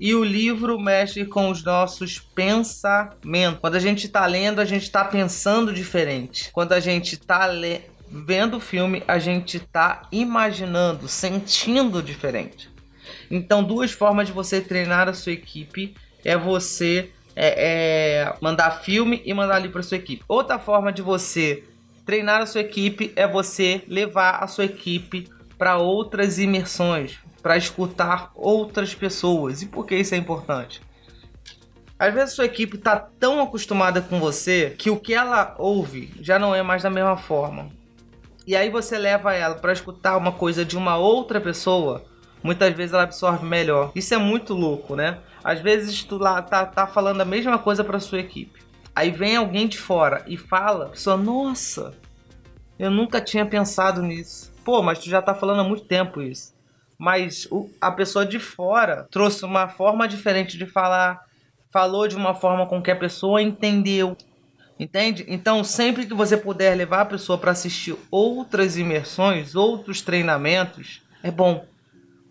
e 0.00 0.14
o 0.14 0.24
livro 0.24 0.80
mexe 0.80 1.26
com 1.26 1.50
os 1.50 1.62
nossos 1.62 2.18
pensamentos. 2.18 3.60
Quando 3.60 3.74
a 3.74 3.80
gente 3.80 4.06
está 4.06 4.24
lendo, 4.24 4.58
a 4.58 4.64
gente 4.64 4.84
está 4.84 5.04
pensando 5.04 5.70
diferente. 5.70 6.50
Quando 6.50 6.72
a 6.72 6.80
gente 6.80 7.12
está 7.12 7.44
lendo 7.44 7.97
vendo 8.10 8.56
o 8.56 8.60
filme, 8.60 9.02
a 9.06 9.18
gente 9.18 9.60
tá 9.60 10.02
imaginando, 10.10 11.08
sentindo 11.08 12.02
diferente. 12.02 12.70
Então, 13.30 13.62
duas 13.62 13.92
formas 13.92 14.26
de 14.26 14.32
você 14.32 14.60
treinar 14.60 15.08
a 15.08 15.14
sua 15.14 15.32
equipe 15.32 15.94
é 16.24 16.36
você 16.36 17.10
é, 17.36 18.26
é 18.26 18.34
mandar 18.40 18.82
filme 18.82 19.22
e 19.24 19.32
mandar 19.32 19.56
ali 19.56 19.68
para 19.68 19.82
sua 19.82 19.96
equipe. 19.96 20.24
Outra 20.26 20.58
forma 20.58 20.92
de 20.92 21.02
você 21.02 21.64
treinar 22.04 22.42
a 22.42 22.46
sua 22.46 22.62
equipe 22.62 23.12
é 23.14 23.26
você 23.26 23.82
levar 23.86 24.42
a 24.42 24.46
sua 24.46 24.64
equipe 24.64 25.28
para 25.56 25.76
outras 25.76 26.38
imersões, 26.38 27.18
para 27.42 27.56
escutar 27.56 28.30
outras 28.34 28.94
pessoas. 28.94 29.62
E 29.62 29.66
por 29.66 29.86
que 29.86 29.96
isso 29.96 30.14
é 30.14 30.18
importante? 30.18 30.80
Às 31.98 32.14
vezes 32.14 32.32
a 32.32 32.36
sua 32.36 32.44
equipe 32.44 32.76
está 32.76 32.96
tão 32.96 33.42
acostumada 33.42 34.00
com 34.00 34.20
você 34.20 34.74
que 34.78 34.88
o 34.88 34.98
que 34.98 35.14
ela 35.14 35.54
ouve 35.58 36.14
já 36.20 36.38
não 36.38 36.54
é 36.54 36.62
mais 36.62 36.82
da 36.82 36.90
mesma 36.90 37.16
forma 37.16 37.77
e 38.48 38.56
aí 38.56 38.70
você 38.70 38.96
leva 38.96 39.34
ela 39.34 39.56
para 39.56 39.74
escutar 39.74 40.16
uma 40.16 40.32
coisa 40.32 40.64
de 40.64 40.74
uma 40.74 40.96
outra 40.96 41.38
pessoa, 41.38 42.02
muitas 42.42 42.72
vezes 42.74 42.94
ela 42.94 43.02
absorve 43.02 43.44
melhor. 43.44 43.92
Isso 43.94 44.14
é 44.14 44.16
muito 44.16 44.54
louco, 44.54 44.96
né? 44.96 45.18
Às 45.44 45.60
vezes 45.60 46.02
tu 46.02 46.16
lá 46.16 46.40
tá, 46.40 46.64
tá 46.64 46.86
falando 46.86 47.20
a 47.20 47.26
mesma 47.26 47.58
coisa 47.58 47.84
para 47.84 48.00
sua 48.00 48.20
equipe. 48.20 48.58
Aí 48.96 49.10
vem 49.10 49.36
alguém 49.36 49.68
de 49.68 49.76
fora 49.76 50.24
e 50.26 50.38
fala, 50.38 50.88
pessoa, 50.88 51.14
nossa, 51.14 51.92
eu 52.78 52.90
nunca 52.90 53.20
tinha 53.20 53.44
pensado 53.44 54.00
nisso. 54.00 54.50
Pô, 54.64 54.80
mas 54.80 55.00
tu 55.00 55.10
já 55.10 55.20
tá 55.20 55.34
falando 55.34 55.60
há 55.60 55.64
muito 55.64 55.84
tempo 55.84 56.22
isso. 56.22 56.54
Mas 56.96 57.46
o, 57.50 57.70
a 57.78 57.90
pessoa 57.90 58.24
de 58.24 58.38
fora 58.38 59.06
trouxe 59.10 59.44
uma 59.44 59.68
forma 59.68 60.08
diferente 60.08 60.56
de 60.56 60.64
falar, 60.64 61.20
falou 61.70 62.08
de 62.08 62.16
uma 62.16 62.34
forma 62.34 62.66
com 62.66 62.80
que 62.80 62.90
a 62.90 62.96
pessoa 62.96 63.42
entendeu. 63.42 64.16
Entende? 64.78 65.24
Então, 65.26 65.64
sempre 65.64 66.06
que 66.06 66.14
você 66.14 66.36
puder 66.36 66.76
levar 66.76 67.00
a 67.00 67.06
pessoa 67.06 67.36
para 67.36 67.50
assistir 67.50 67.96
outras 68.10 68.76
imersões, 68.76 69.56
outros 69.56 70.00
treinamentos, 70.00 71.02
é 71.22 71.30
bom. 71.30 71.66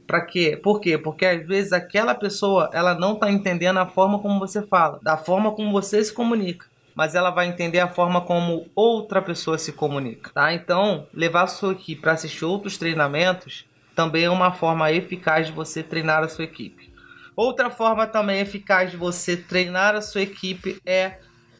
Para 0.05 0.21
quê? 0.21 0.57
Por 0.61 0.79
quê? 0.79 0.97
Porque 0.97 1.25
às 1.25 1.45
vezes 1.45 1.73
aquela 1.73 2.15
pessoa, 2.15 2.69
ela 2.71 2.95
não 2.95 3.13
está 3.13 3.29
entendendo 3.29 3.77
a 3.77 3.85
forma 3.85 4.19
como 4.19 4.39
você 4.39 4.65
fala, 4.65 4.99
da 5.03 5.17
forma 5.17 5.51
como 5.51 5.71
você 5.71 6.01
se 6.01 6.13
comunica, 6.13 6.65
mas 6.95 7.13
ela 7.13 7.29
vai 7.29 7.47
entender 7.47 7.81
a 7.81 7.89
forma 7.89 8.21
como 8.21 8.67
outra 8.73 9.21
pessoa 9.21 9.57
se 9.57 9.73
comunica, 9.73 10.31
tá? 10.33 10.53
Então, 10.53 11.05
levar 11.13 11.43
a 11.43 11.47
sua 11.47 11.73
equipe 11.73 12.01
para 12.01 12.13
assistir 12.13 12.45
outros 12.45 12.77
treinamentos 12.77 13.65
também 13.93 14.23
é 14.23 14.29
uma 14.29 14.53
forma 14.53 14.91
eficaz 14.91 15.47
de 15.47 15.51
você 15.51 15.83
treinar 15.83 16.23
a 16.23 16.29
sua 16.29 16.45
equipe. 16.45 16.89
Outra 17.35 17.69
forma 17.69 18.07
também 18.07 18.39
eficaz 18.39 18.91
de 18.91 18.97
você 18.97 19.35
treinar 19.35 19.93
a 19.93 20.01
sua 20.01 20.21
equipe 20.21 20.79
é 20.85 21.17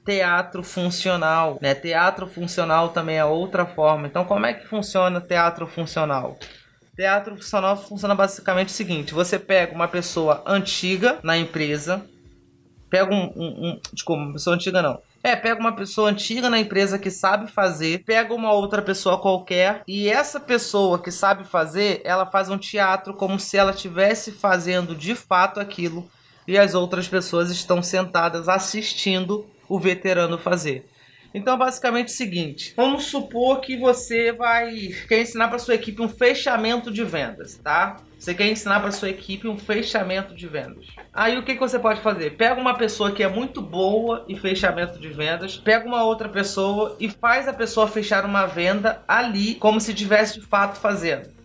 teatro 0.08 0.63
funcional, 0.63 1.60
né? 1.62 1.76
Teatro 1.76 2.28
funcional 2.28 2.89
também 2.89 3.17
é 3.17 3.26
outra 3.26 3.65
forma. 3.65 4.08
Então, 4.08 4.24
como 4.24 4.46
é 4.46 4.54
que 4.54 4.65
funciona 4.65 5.20
teatro 5.20 5.67
funcional? 5.67 6.39
Teatro 6.96 7.36
funcional 7.36 7.76
funciona 7.76 8.15
basicamente 8.15 8.70
o 8.70 8.72
seguinte: 8.72 9.13
você 9.13 9.38
pega 9.38 9.76
uma 9.76 9.89
pessoa 9.89 10.41
antiga 10.48 11.20
na 11.22 11.38
empresa, 11.38 12.06
pega 12.89 13.13
um, 13.13 13.34
um, 13.36 13.67
um 13.67 13.82
desculpa, 13.91 14.24
uma 14.24 14.32
pessoa 14.32 14.56
antiga 14.56 14.82
não. 14.82 15.02
É, 15.22 15.36
pega 15.36 15.60
uma 15.60 15.76
pessoa 15.76 16.10
antiga 16.10 16.50
na 16.50 16.58
empresa 16.58 16.98
que 16.98 17.12
sabe 17.12 17.52
fazer, 17.52 18.04
pega 18.06 18.34
uma 18.34 18.54
outra 18.54 18.82
pessoa 18.82 19.20
qualquer 19.20 19.82
e 19.86 20.08
essa 20.08 20.39
pessoa 20.39 21.00
que 21.00 21.12
sabe 21.12 21.43
fazer, 21.43 22.02
ela 22.06 22.26
faz 22.26 22.50
um 22.50 22.58
teatro 22.58 23.13
como 23.13 23.38
se 23.38 23.58
ela 23.58 23.72
estivesse 23.72 24.32
fazendo 24.32 24.96
de 24.96 25.15
fato 25.15 25.60
aquilo 25.60 26.10
e 26.48 26.58
as 26.58 26.74
outras 26.74 27.10
pessoas 27.10 27.52
estão 27.52 27.84
sentadas 27.84 28.48
assistindo 28.48 29.46
o 29.68 29.80
veterano 29.80 30.38
fazer. 30.38 30.86
Então, 31.34 31.58
basicamente 31.58 32.08
é 32.08 32.14
o 32.14 32.16
seguinte: 32.16 32.74
vamos 32.76 33.06
supor 33.06 33.62
que 33.62 33.78
você 33.78 34.32
vai 34.32 34.90
quer 35.08 35.22
ensinar 35.22 35.48
para 35.50 35.60
sua 35.60 35.76
equipe 35.76 36.02
um 36.02 36.10
fechamento 36.10 36.92
de 36.92 37.04
vendas, 37.04 37.58
tá? 37.58 37.98
Você 38.18 38.34
quer 38.34 38.48
ensinar 38.48 38.80
para 38.80 38.92
sua 38.92 39.10
equipe 39.10 39.48
um 39.48 39.58
fechamento 39.58 40.34
de 40.34 40.48
vendas. 40.48 40.88
Aí 41.14 41.38
o 41.38 41.44
que, 41.44 41.54
que 41.54 41.60
você 41.60 41.78
pode 41.78 42.02
fazer? 42.02 42.36
Pega 42.36 42.60
uma 42.60 42.74
pessoa 42.74 43.12
que 43.12 43.22
é 43.22 43.28
muito 43.28 43.62
boa 43.62 44.26
em 44.28 44.36
fechamento 44.36 45.00
de 45.00 45.10
vendas, 45.10 45.56
pega 45.58 45.86
uma 45.86 46.04
outra 46.04 46.28
pessoa 46.28 46.98
e 47.00 47.10
faz 47.10 47.48
a 47.48 47.54
pessoa 47.54 47.88
fechar 47.88 48.26
uma 48.26 48.48
venda 48.48 49.04
ali, 49.08 49.54
como 49.56 49.80
se 49.80 49.94
tivesse 49.94 50.40
de 50.40 50.46
fato 50.48 50.80
fazendo. 50.80 51.37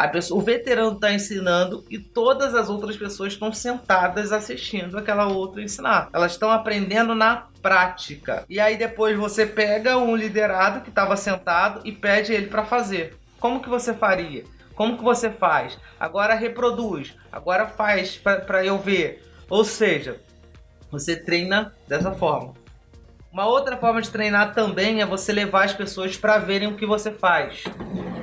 A 0.00 0.08
pessoa, 0.08 0.40
o 0.40 0.42
veterano 0.42 0.92
está 0.92 1.12
ensinando 1.12 1.84
e 1.90 1.98
todas 1.98 2.54
as 2.54 2.70
outras 2.70 2.96
pessoas 2.96 3.34
estão 3.34 3.52
sentadas 3.52 4.32
assistindo 4.32 4.96
aquela 4.96 5.26
outra 5.26 5.60
ensinar. 5.60 6.08
Elas 6.14 6.32
estão 6.32 6.50
aprendendo 6.50 7.14
na 7.14 7.48
prática. 7.60 8.46
E 8.48 8.58
aí 8.58 8.78
depois 8.78 9.14
você 9.18 9.44
pega 9.44 9.98
um 9.98 10.16
liderado 10.16 10.80
que 10.80 10.88
estava 10.88 11.18
sentado 11.18 11.82
e 11.84 11.92
pede 11.92 12.32
ele 12.32 12.46
para 12.46 12.64
fazer. 12.64 13.18
Como 13.38 13.60
que 13.60 13.68
você 13.68 13.92
faria? 13.92 14.44
Como 14.74 14.96
que 14.96 15.04
você 15.04 15.28
faz? 15.28 15.78
Agora 16.00 16.32
reproduz. 16.32 17.14
Agora 17.30 17.66
faz 17.66 18.16
para 18.16 18.64
eu 18.64 18.78
ver. 18.78 19.22
Ou 19.50 19.64
seja, 19.64 20.18
você 20.90 21.14
treina 21.14 21.74
dessa 21.86 22.12
forma. 22.12 22.54
Uma 23.30 23.44
outra 23.44 23.76
forma 23.76 24.00
de 24.00 24.08
treinar 24.08 24.54
também 24.54 25.02
é 25.02 25.06
você 25.06 25.30
levar 25.30 25.66
as 25.66 25.74
pessoas 25.74 26.16
para 26.16 26.38
verem 26.38 26.68
o 26.68 26.74
que 26.74 26.86
você 26.86 27.12
faz. 27.12 27.64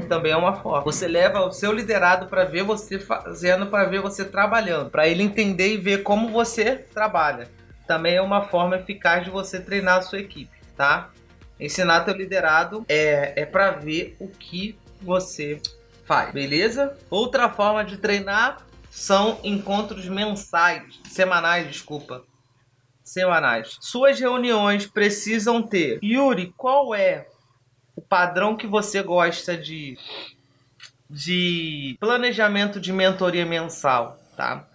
Também 0.07 0.31
é 0.31 0.37
uma 0.37 0.55
forma. 0.55 0.83
Você 0.83 1.07
leva 1.07 1.41
o 1.41 1.51
seu 1.51 1.71
liderado 1.71 2.27
para 2.27 2.45
ver 2.45 2.63
você 2.63 2.99
fazendo, 2.99 3.67
para 3.67 3.85
ver 3.85 4.01
você 4.01 4.25
trabalhando, 4.25 4.89
para 4.89 5.07
ele 5.07 5.23
entender 5.23 5.73
e 5.73 5.77
ver 5.77 6.03
como 6.03 6.29
você 6.29 6.75
trabalha. 6.75 7.49
Também 7.85 8.15
é 8.15 8.21
uma 8.21 8.43
forma 8.43 8.77
eficaz 8.77 9.23
de 9.23 9.29
você 9.29 9.59
treinar 9.59 9.97
a 9.97 10.01
sua 10.01 10.19
equipe, 10.19 10.55
tá? 10.75 11.09
Ensinar 11.59 12.01
teu 12.01 12.15
liderado 12.15 12.85
é, 12.87 13.41
é 13.41 13.45
para 13.45 13.71
ver 13.71 14.15
o 14.19 14.27
que 14.27 14.77
você 15.01 15.61
faz, 16.05 16.31
beleza? 16.31 16.97
Outra 17.09 17.49
forma 17.49 17.83
de 17.83 17.97
treinar 17.97 18.65
são 18.89 19.39
encontros 19.43 20.07
mensais, 20.07 20.99
semanais, 21.05 21.67
desculpa 21.67 22.23
semanais. 23.07 23.77
Suas 23.79 24.19
reuniões 24.19 24.85
precisam 24.85 25.63
ter. 25.63 25.97
Yuri, 26.03 26.53
qual 26.57 26.93
é 26.93 27.27
o 27.97 28.01
padrão 28.01 28.55
que 28.55 28.67
você 28.67 29.01
gosta 29.01 29.57
de 29.57 29.97
de 31.09 31.97
planejamento 31.99 32.79
de 32.79 32.91
mentoria 32.91 33.45
mensal, 33.45 34.19
tá? 34.35 34.67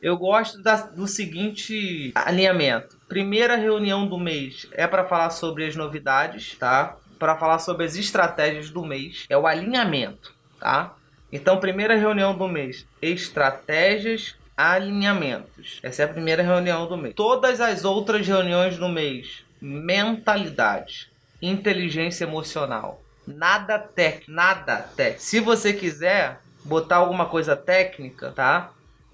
Eu 0.00 0.16
gosto 0.16 0.62
da, 0.62 0.76
do 0.76 1.06
seguinte 1.08 2.12
alinhamento. 2.14 2.96
Primeira 3.08 3.56
reunião 3.56 4.06
do 4.06 4.16
mês 4.16 4.68
é 4.72 4.86
para 4.86 5.04
falar 5.04 5.30
sobre 5.30 5.66
as 5.66 5.74
novidades, 5.74 6.54
tá? 6.54 6.96
Para 7.18 7.36
falar 7.36 7.58
sobre 7.58 7.84
as 7.84 7.96
estratégias 7.96 8.70
do 8.70 8.86
mês, 8.86 9.26
é 9.28 9.36
o 9.36 9.46
alinhamento, 9.46 10.32
tá? 10.60 10.94
Então, 11.32 11.58
primeira 11.58 11.96
reunião 11.96 12.36
do 12.36 12.46
mês, 12.46 12.86
estratégias 13.02 14.36
alinhamentos. 14.56 15.80
Essa 15.82 16.02
é 16.02 16.04
a 16.04 16.08
primeira 16.08 16.42
reunião 16.42 16.86
do 16.86 16.96
mês. 16.96 17.14
Todas 17.14 17.60
as 17.60 17.84
outras 17.84 18.26
reuniões 18.26 18.78
do 18.78 18.88
mês, 18.88 19.44
mentalidade, 19.60 21.10
inteligência 21.40 22.24
emocional. 22.24 23.02
Nada 23.26 23.78
técnico, 23.78 24.30
nada 24.30 24.76
técnico. 24.76 25.22
Se 25.22 25.40
você 25.40 25.72
quiser 25.72 26.40
botar 26.64 26.96
alguma 26.96 27.26
coisa 27.26 27.56
técnica, 27.56 28.32
tá? 28.32 28.70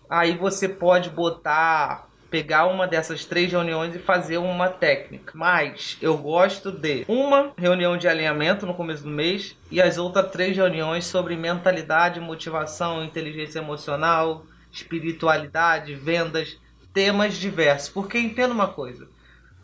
Aí 0.08 0.36
você 0.36 0.68
pode 0.68 1.08
botar 1.10 2.06
pegar 2.32 2.64
uma 2.64 2.88
dessas 2.88 3.26
três 3.26 3.52
reuniões 3.52 3.94
e 3.94 3.98
fazer 3.98 4.38
uma 4.38 4.70
técnica. 4.70 5.32
Mas 5.34 5.98
eu 6.00 6.16
gosto 6.16 6.72
de 6.72 7.04
uma 7.06 7.52
reunião 7.58 7.98
de 7.98 8.08
alinhamento 8.08 8.64
no 8.64 8.72
começo 8.72 9.02
do 9.02 9.10
mês 9.10 9.54
e 9.70 9.82
as 9.82 9.98
outras 9.98 10.30
três 10.30 10.56
reuniões 10.56 11.04
sobre 11.04 11.36
mentalidade, 11.36 12.20
motivação, 12.20 13.04
inteligência 13.04 13.58
emocional, 13.58 14.46
espiritualidade, 14.72 15.94
vendas, 15.94 16.58
temas 16.94 17.34
diversos. 17.34 17.90
Porque 17.90 18.18
entenda 18.18 18.54
uma 18.54 18.68
coisa. 18.68 19.06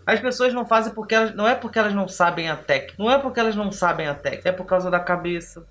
As 0.09 0.21
pessoas 0.21 0.55
não 0.55 0.65
fazem 0.65 0.95
porque 0.95 1.15
elas. 1.15 1.35
Não 1.35 1.47
é 1.47 1.55
porque 1.55 1.79
elas 1.79 1.93
não 1.93 2.09
sabem 2.09 2.49
a 2.49 2.57
técnica. 2.57 2.95
Não 2.99 3.11
é 3.11 3.19
porque 3.19 3.39
elas 3.39 3.55
não 3.55 3.71
sabem 3.71 4.09
a 4.09 4.15
técnica. 4.15 4.49
É 4.49 4.53
por 4.53 4.65
causa 4.65 4.91
da 4.91 4.99
cabeça. 4.99 5.67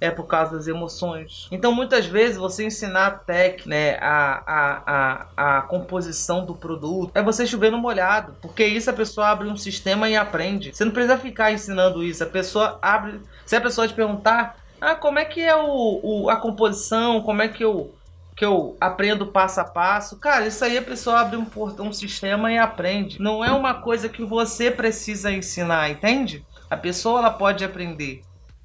É 0.00 0.10
por 0.10 0.26
causa 0.26 0.56
das 0.56 0.66
emoções. 0.66 1.46
Então, 1.52 1.72
muitas 1.72 2.06
vezes, 2.06 2.38
você 2.38 2.64
ensinar 2.64 3.06
a 3.06 3.10
técnica, 3.10 3.68
né, 3.68 3.98
a, 4.00 4.42
a, 4.46 5.26
a, 5.36 5.58
a 5.58 5.62
composição 5.62 6.44
do 6.44 6.54
produto, 6.54 7.12
é 7.14 7.22
você 7.22 7.46
chover 7.46 7.70
no 7.70 7.76
molhado. 7.76 8.34
Porque 8.40 8.64
isso 8.64 8.88
a 8.88 8.94
pessoa 8.94 9.28
abre 9.28 9.46
um 9.46 9.56
sistema 9.58 10.08
e 10.08 10.16
aprende. 10.16 10.74
Você 10.74 10.86
não 10.86 10.92
precisa 10.92 11.18
ficar 11.18 11.52
ensinando 11.52 12.02
isso. 12.02 12.24
A 12.24 12.26
pessoa 12.26 12.78
abre. 12.80 13.20
Se 13.44 13.54
a 13.54 13.60
pessoa 13.60 13.86
te 13.86 13.92
perguntar, 13.92 14.56
ah, 14.80 14.94
como 14.94 15.18
é 15.18 15.24
que 15.26 15.42
é 15.42 15.54
o, 15.54 16.00
o 16.02 16.30
a 16.30 16.36
composição, 16.36 17.20
como 17.20 17.42
é 17.42 17.48
que 17.48 17.62
eu 17.62 17.94
que 18.36 18.44
eu 18.44 18.76
aprendo 18.80 19.26
passo 19.26 19.60
a 19.60 19.64
passo. 19.64 20.18
Cara, 20.18 20.46
isso 20.46 20.64
aí 20.64 20.78
a 20.78 20.82
pessoa 20.82 21.20
abre 21.20 21.36
um 21.36 21.46
um 21.80 21.92
sistema 21.92 22.52
e 22.52 22.58
aprende. 22.58 23.20
Não 23.20 23.44
é 23.44 23.52
uma 23.52 23.74
coisa 23.74 24.08
que 24.08 24.24
você 24.24 24.70
precisa 24.70 25.30
ensinar, 25.30 25.90
entende? 25.90 26.44
A 26.70 26.76
pessoa 26.76 27.20
ela 27.20 27.30
pode 27.30 27.64
aprender. 27.64 28.22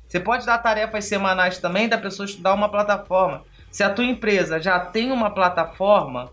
Você 0.08 0.20
pode 0.20 0.46
dar 0.46 0.58
tarefas 0.60 1.06
semanais 1.06 1.58
também 1.58 1.90
da 1.90 1.98
pessoa 1.98 2.26
estudar 2.26 2.54
uma 2.54 2.70
plataforma. 2.70 3.44
Se 3.70 3.84
a 3.84 3.90
tua 3.90 4.06
empresa 4.06 4.60
já 4.60 4.80
tem 4.80 5.12
uma 5.12 5.30
plataforma, 5.30 6.32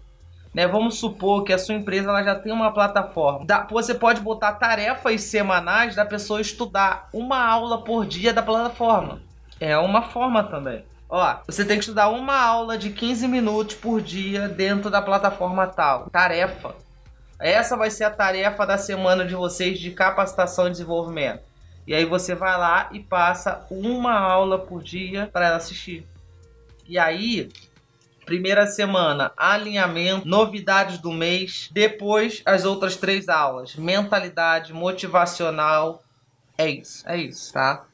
né, 0.55 0.69
vamos 0.69 0.99
supor 0.99 1.43
que 1.43 1.53
a 1.53 1.59
sua 1.59 1.75
empresa 1.75 2.09
ela 2.09 2.23
já 2.23 2.37
tem 2.37 2.53
uma 2.53 2.73
plataforma. 2.73 3.45
você 3.69 3.93
pode 3.93 4.21
botar 4.21 4.53
tarefas 4.53 5.23
semanais 5.23 5.97
da 5.97 6.05
pessoa 6.05 6.41
estudar 6.41 7.09
uma 7.13 7.45
aula 7.45 7.83
por 7.83 8.07
dia 8.07 8.33
da 8.33 8.43
plataforma. 8.43 9.21
É 9.59 9.77
uma 9.77 10.03
forma 10.03 10.45
também. 10.45 10.85
Ó, 11.09 11.37
você 11.47 11.65
tem 11.65 11.77
que 11.77 11.85
estudar 11.85 12.09
uma 12.09 12.37
aula 12.37 12.77
de 12.79 12.91
15 12.91 13.29
minutos 13.29 13.77
por 13.77 14.01
dia 14.01 14.49
dentro 14.49 14.91
da 14.91 15.03
plataforma 15.03 15.67
tal. 15.67 16.09
Tarefa. 16.11 16.75
Essa 17.39 17.77
vai 17.77 17.91
ser 17.91 18.05
a 18.05 18.11
tarefa 18.11 18.67
da 18.67 18.79
semana 18.79 19.25
de 19.25 19.35
vocês 19.35 19.79
de 19.79 19.91
capacitação 19.91 20.67
e 20.67 20.71
desenvolvimento. 20.71 21.43
E 21.87 21.95
aí 21.95 22.05
você 22.05 22.35
vai 22.35 22.57
lá 22.59 22.89
e 22.93 23.01
passa 23.01 23.67
uma 23.71 24.19
aula 24.19 24.59
por 24.59 24.83
dia 24.83 25.29
para 25.33 25.47
ela 25.47 25.57
assistir. 25.57 26.07
E 26.89 26.99
aí, 26.99 27.51
primeira 28.25 28.67
semana, 28.67 29.33
alinhamento, 29.37 30.27
novidades 30.27 30.99
do 30.99 31.13
mês. 31.13 31.69
Depois, 31.73 32.43
as 32.47 32.65
outras 32.65 32.97
três 32.97 33.29
aulas: 33.29 33.77
mentalidade, 33.77 34.73
motivacional. 34.73 36.03
É 36.57 36.69
isso, 36.69 37.07
é 37.07 37.17
isso, 37.17 37.53
tá? 37.53 37.85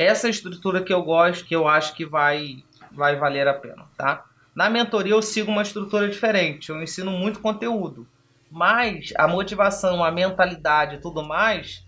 Essa 0.00 0.30
estrutura 0.30 0.82
que 0.82 0.94
eu 0.94 1.02
gosto, 1.02 1.44
que 1.44 1.54
eu 1.54 1.68
acho 1.68 1.94
que 1.94 2.06
vai, 2.06 2.64
vai 2.90 3.16
valer 3.16 3.46
a 3.46 3.52
pena, 3.52 3.84
tá? 3.98 4.24
Na 4.54 4.70
mentoria 4.70 5.12
eu 5.12 5.20
sigo 5.20 5.52
uma 5.52 5.60
estrutura 5.60 6.08
diferente, 6.08 6.70
eu 6.70 6.82
ensino 6.82 7.10
muito 7.10 7.40
conteúdo, 7.40 8.08
mas 8.50 9.12
a 9.18 9.28
motivação, 9.28 10.02
a 10.02 10.10
mentalidade 10.10 10.96
e 10.96 11.00
tudo 11.02 11.22
mais, 11.22 11.84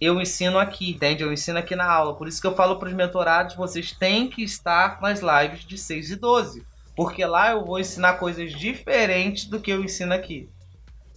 eu 0.00 0.18
ensino 0.18 0.58
aqui, 0.58 0.92
entende? 0.92 1.22
Eu 1.22 1.30
ensino 1.30 1.58
aqui 1.58 1.76
na 1.76 1.84
aula. 1.84 2.16
Por 2.16 2.26
isso 2.26 2.40
que 2.40 2.46
eu 2.46 2.54
falo 2.54 2.78
para 2.78 2.88
os 2.88 2.94
mentorados, 2.94 3.54
vocês 3.54 3.92
têm 3.92 4.30
que 4.30 4.42
estar 4.42 4.98
nas 5.02 5.20
lives 5.20 5.66
de 5.66 5.76
6 5.76 6.12
e 6.12 6.16
12, 6.16 6.66
porque 6.96 7.22
lá 7.26 7.50
eu 7.50 7.66
vou 7.66 7.78
ensinar 7.78 8.14
coisas 8.14 8.52
diferentes 8.52 9.44
do 9.44 9.60
que 9.60 9.70
eu 9.70 9.84
ensino 9.84 10.14
aqui. 10.14 10.48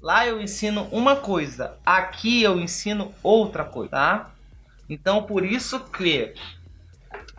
Lá 0.02 0.28
eu 0.28 0.42
ensino 0.42 0.90
uma 0.92 1.16
coisa, 1.16 1.78
aqui 1.86 2.44
eu 2.44 2.60
ensino 2.60 3.14
outra 3.24 3.64
coisa, 3.64 3.92
tá? 3.92 4.33
Então, 4.90 5.24
por 5.24 5.46
isso 5.46 5.80
que 5.80 6.34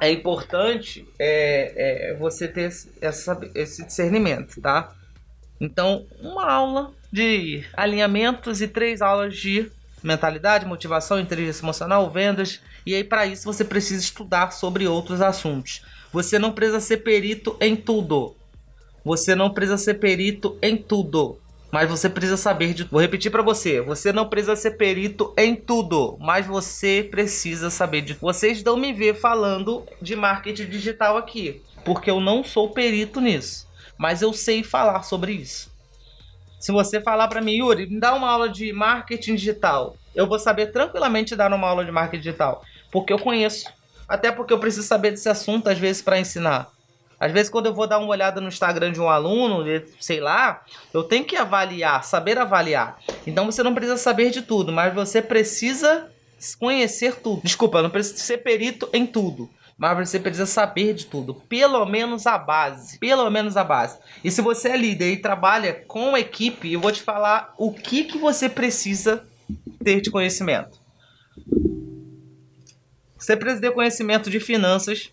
é 0.01 0.11
importante 0.11 1.07
é, 1.19 2.11
é 2.11 2.15
você 2.15 2.49
ter 2.49 2.71
essa, 3.01 3.41
esse 3.55 3.85
discernimento, 3.85 4.61
tá? 4.61 4.93
Então, 5.61 6.07
uma 6.21 6.51
aula 6.51 6.93
de 7.13 7.65
alinhamentos 7.75 8.61
e 8.61 8.69
três 8.69 9.01
aulas 9.01 9.37
de 9.37 9.71
mentalidade, 10.03 10.67
motivação, 10.67 11.19
inteligência 11.19 11.65
emocional, 11.65 12.11
vendas. 12.11 12.61
E 12.85 12.95
aí, 12.95 13.05
para 13.05 13.27
isso, 13.27 13.45
você 13.45 13.65
precisa 13.65 14.03
estudar 14.03 14.53
sobre 14.53 14.87
outros 14.87 15.21
assuntos. 15.21 15.83
Você 16.13 16.39
não 16.39 16.53
precisa 16.53 16.81
ser 16.81 16.99
perito 16.99 17.57
em 17.61 17.77
tudo. 17.77 18.37
Você 19.05 19.35
não 19.35 19.51
precisa 19.51 19.79
ser 19.79 19.95
perito 19.95 20.59
em 20.61 20.77
tudo 20.77 21.39
mas 21.75 21.91
você 21.91 22.09
precisa 22.09 22.37
saber 22.37 22.73
de. 22.73 22.85
Vou 22.85 23.01
repetir 23.01 23.33
para 23.33 23.43
você: 23.43 23.81
você 23.81 24.13
não 24.13 24.29
precisa 24.29 24.55
ser 24.55 24.77
perito 24.77 25.35
em 25.37 25.57
tudo, 25.57 26.17
mas 26.21 26.47
você 26.47 27.05
precisa 27.11 27.69
saber 27.69 28.03
de. 28.03 28.15
Vocês 28.15 28.63
não 28.63 28.77
me 28.77 28.93
ver 28.93 29.17
falando 29.17 29.83
de 30.01 30.15
marketing 30.15 30.67
digital 30.67 31.17
aqui, 31.17 31.61
porque 31.85 32.09
eu 32.09 32.21
não 32.21 32.45
sou 32.45 32.71
perito 32.71 33.21
nisso, 33.21 33.69
mas 33.99 34.23
eu 34.23 34.33
sei 34.33 34.63
falar 34.63 35.03
sobre 35.03 35.33
isso. 35.33 35.69
Se 36.61 36.71
você 36.71 37.01
falar 37.01 37.27
para 37.27 37.41
mim, 37.41 37.57
Yuri, 37.57 37.87
me 37.87 37.99
dá 37.99 38.15
uma 38.15 38.31
aula 38.31 38.49
de 38.49 38.73
marketing 38.73 39.35
digital, 39.35 39.97
eu 40.15 40.29
vou 40.29 40.39
saber 40.39 40.71
tranquilamente 40.71 41.35
dar 41.35 41.53
uma 41.53 41.67
aula 41.67 41.85
de 41.85 41.91
marketing 41.91 42.23
digital, 42.23 42.63
porque 42.93 43.13
eu 43.13 43.19
conheço. 43.19 43.69
Até 44.09 44.31
porque 44.31 44.53
eu 44.53 44.61
preciso 44.61 44.87
saber 44.87 45.11
desse 45.11 45.29
assunto 45.29 45.69
às 45.69 45.77
vezes 45.79 46.03
para 46.03 46.21
ensinar. 46.21 46.71
Às 47.25 47.33
vezes, 47.33 47.49
quando 47.49 47.65
eu 47.65 47.75
vou 47.75 47.87
dar 47.87 47.99
uma 47.99 48.11
olhada 48.11 48.39
no 48.39 48.49
Instagram 48.49 48.93
de 48.93 49.01
um 49.01 49.09
aluno, 49.09 49.65
sei 49.99 50.21
lá, 50.21 50.63
eu 50.93 51.03
tenho 51.03 51.25
que 51.25 51.35
avaliar, 51.35 52.05
saber 52.05 52.37
avaliar. 52.37 52.99
Então 53.27 53.47
você 53.47 53.63
não 53.63 53.75
precisa 53.75 53.97
saber 53.97 54.29
de 54.29 54.43
tudo, 54.43 54.71
mas 54.71 54.93
você 54.93 55.23
precisa 55.23 56.13
conhecer 56.59 57.17
tudo. 57.23 57.41
Desculpa, 57.43 57.81
não 57.81 57.89
precisa 57.89 58.19
ser 58.19 58.43
perito 58.43 58.91
em 58.93 59.07
tudo. 59.07 59.49
Mas 59.79 60.11
você 60.11 60.21
precisa 60.21 60.45
saber 60.45 60.93
de 60.93 61.07
tudo, 61.07 61.37
pelo 61.49 61.87
menos 61.87 62.27
a 62.27 62.37
base, 62.37 62.99
pelo 62.99 63.31
menos 63.31 63.57
a 63.57 63.65
base. 63.65 63.99
E 64.23 64.31
se 64.31 64.43
você 64.43 64.69
é 64.69 64.77
líder 64.77 65.13
e 65.13 65.17
trabalha 65.17 65.73
com 65.73 66.15
equipe, 66.19 66.75
eu 66.75 66.79
vou 66.79 66.93
te 66.93 67.01
falar 67.01 67.55
o 67.57 67.73
que, 67.73 68.05
que 68.05 68.19
você 68.19 68.51
precisa 68.51 69.25
ter 69.83 70.03
de 70.03 70.11
conhecimento. 70.11 70.79
Você 73.17 73.35
precisa 73.35 73.63
ter 73.63 73.73
conhecimento 73.73 74.29
de 74.29 74.39
finanças. 74.41 75.11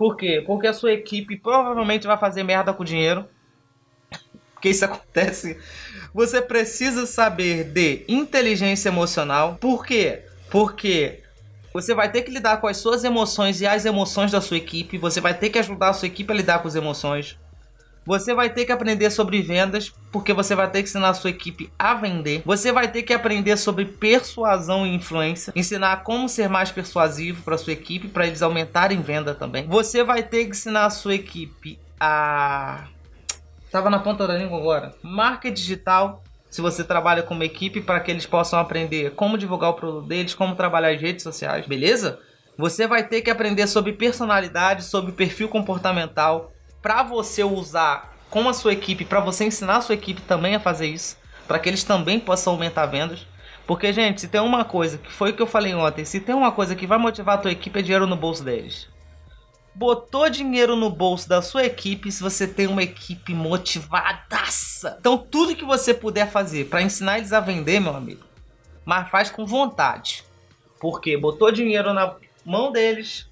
Por 0.00 0.16
quê? 0.16 0.42
Porque 0.46 0.66
a 0.66 0.72
sua 0.72 0.94
equipe 0.94 1.36
provavelmente 1.36 2.06
vai 2.06 2.16
fazer 2.16 2.42
merda 2.42 2.72
com 2.72 2.82
o 2.82 2.86
dinheiro. 2.86 3.26
Porque 4.54 4.70
isso 4.70 4.82
acontece. 4.86 5.58
Você 6.14 6.40
precisa 6.40 7.04
saber 7.04 7.64
de 7.64 8.06
inteligência 8.08 8.88
emocional. 8.88 9.58
Por 9.60 9.84
quê? 9.84 10.22
Porque 10.50 11.22
você 11.74 11.92
vai 11.92 12.10
ter 12.10 12.22
que 12.22 12.30
lidar 12.30 12.62
com 12.62 12.66
as 12.66 12.78
suas 12.78 13.04
emoções 13.04 13.60
e 13.60 13.66
as 13.66 13.84
emoções 13.84 14.32
da 14.32 14.40
sua 14.40 14.56
equipe. 14.56 14.96
Você 14.96 15.20
vai 15.20 15.34
ter 15.34 15.50
que 15.50 15.58
ajudar 15.58 15.90
a 15.90 15.92
sua 15.92 16.08
equipe 16.08 16.32
a 16.32 16.34
lidar 16.34 16.60
com 16.60 16.68
as 16.68 16.74
emoções. 16.74 17.38
Você 18.10 18.34
vai 18.34 18.50
ter 18.50 18.64
que 18.64 18.72
aprender 18.72 19.08
sobre 19.08 19.40
vendas, 19.40 19.94
porque 20.10 20.32
você 20.32 20.56
vai 20.56 20.68
ter 20.68 20.82
que 20.82 20.88
ensinar 20.88 21.10
a 21.10 21.14
sua 21.14 21.30
equipe 21.30 21.72
a 21.78 21.94
vender. 21.94 22.42
Você 22.44 22.72
vai 22.72 22.88
ter 22.90 23.04
que 23.04 23.12
aprender 23.12 23.56
sobre 23.56 23.84
persuasão 23.84 24.84
e 24.84 24.92
influência, 24.92 25.52
ensinar 25.54 26.02
como 26.02 26.28
ser 26.28 26.48
mais 26.48 26.72
persuasivo 26.72 27.44
para 27.44 27.56
sua 27.56 27.72
equipe, 27.72 28.08
para 28.08 28.26
eles 28.26 28.42
aumentarem 28.42 29.00
venda 29.00 29.32
também. 29.32 29.64
Você 29.68 30.02
vai 30.02 30.24
ter 30.24 30.44
que 30.46 30.50
ensinar 30.50 30.86
a 30.86 30.90
sua 30.90 31.14
equipe 31.14 31.78
a 32.00 32.88
Tava 33.70 33.88
na 33.88 34.00
ponta 34.00 34.26
da 34.26 34.36
língua 34.36 34.58
agora. 34.58 34.92
Marca 35.00 35.48
digital, 35.48 36.24
se 36.50 36.60
você 36.60 36.82
trabalha 36.82 37.22
com 37.22 37.34
uma 37.34 37.44
equipe 37.44 37.80
para 37.80 38.00
que 38.00 38.10
eles 38.10 38.26
possam 38.26 38.58
aprender 38.58 39.12
como 39.12 39.38
divulgar 39.38 39.70
o 39.70 39.74
produto 39.74 40.08
deles, 40.08 40.34
como 40.34 40.56
trabalhar 40.56 40.88
as 40.88 41.00
redes 41.00 41.22
sociais, 41.22 41.64
beleza? 41.64 42.18
Você 42.58 42.88
vai 42.88 43.06
ter 43.06 43.22
que 43.22 43.30
aprender 43.30 43.68
sobre 43.68 43.92
personalidade, 43.92 44.82
sobre 44.82 45.12
perfil 45.12 45.48
comportamental, 45.48 46.52
para 46.82 47.02
você 47.02 47.44
usar 47.44 48.14
com 48.30 48.48
a 48.48 48.52
sua 48.52 48.72
equipe, 48.72 49.04
para 49.04 49.20
você 49.20 49.44
ensinar 49.44 49.78
a 49.78 49.80
sua 49.80 49.94
equipe 49.94 50.22
também 50.22 50.54
a 50.54 50.60
fazer 50.60 50.86
isso, 50.86 51.16
para 51.46 51.58
que 51.58 51.68
eles 51.68 51.84
também 51.84 52.20
possam 52.20 52.52
aumentar 52.52 52.86
vendas. 52.86 53.26
Porque, 53.66 53.92
gente, 53.92 54.20
se 54.20 54.28
tem 54.28 54.40
uma 54.40 54.64
coisa, 54.64 54.98
que 54.98 55.12
foi 55.12 55.30
o 55.30 55.34
que 55.34 55.42
eu 55.42 55.46
falei 55.46 55.74
ontem, 55.74 56.04
se 56.04 56.20
tem 56.20 56.34
uma 56.34 56.52
coisa 56.52 56.74
que 56.74 56.86
vai 56.86 56.98
motivar 56.98 57.36
a 57.36 57.40
tua 57.40 57.52
equipe 57.52 57.78
é 57.78 57.82
dinheiro 57.82 58.06
no 58.06 58.16
bolso 58.16 58.42
deles. 58.42 58.88
Botou 59.74 60.28
dinheiro 60.28 60.74
no 60.74 60.90
bolso 60.90 61.28
da 61.28 61.40
sua 61.40 61.64
equipe 61.64 62.10
se 62.10 62.22
você 62.22 62.46
tem 62.46 62.66
uma 62.66 62.82
equipe 62.82 63.32
motivadaça. 63.32 64.96
Então, 64.98 65.16
tudo 65.16 65.54
que 65.54 65.64
você 65.64 65.94
puder 65.94 66.28
fazer 66.30 66.66
para 66.66 66.82
ensinar 66.82 67.18
eles 67.18 67.32
a 67.32 67.38
vender, 67.38 67.78
meu 67.80 67.94
amigo, 67.94 68.24
mas 68.84 69.08
faz 69.08 69.30
com 69.30 69.46
vontade. 69.46 70.24
Porque 70.80 71.16
botou 71.16 71.52
dinheiro 71.52 71.92
na 71.92 72.16
mão 72.44 72.72
deles, 72.72 73.29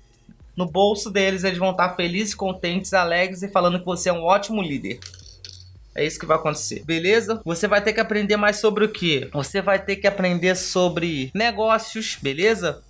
no 0.59 0.66
bolso 0.66 1.09
deles, 1.09 1.44
eles 1.44 1.57
vão 1.57 1.71
estar 1.71 1.94
felizes, 1.94 2.35
contentes, 2.35 2.92
alegres 2.92 3.44
e 3.44 3.49
falando 3.49 3.79
que 3.79 3.85
você 3.85 4.09
é 4.09 4.12
um 4.12 4.25
ótimo 4.25 4.61
líder. 4.61 4.99
É 5.94 6.05
isso 6.05 6.18
que 6.18 6.27
vai 6.27 6.37
acontecer. 6.37 6.83
Beleza? 6.85 7.40
Você 7.44 7.68
vai 7.68 7.81
ter 7.81 7.92
que 7.92 8.01
aprender 8.01 8.37
mais 8.37 8.57
sobre 8.57 8.85
o 8.85 8.88
que? 8.88 9.31
Você 9.33 9.62
vai 9.62 9.79
ter 9.81 9.94
que 9.94 10.07
aprender 10.09 10.57
sobre 10.57 11.31
negócios, 11.33 12.18
beleza? 12.21 12.83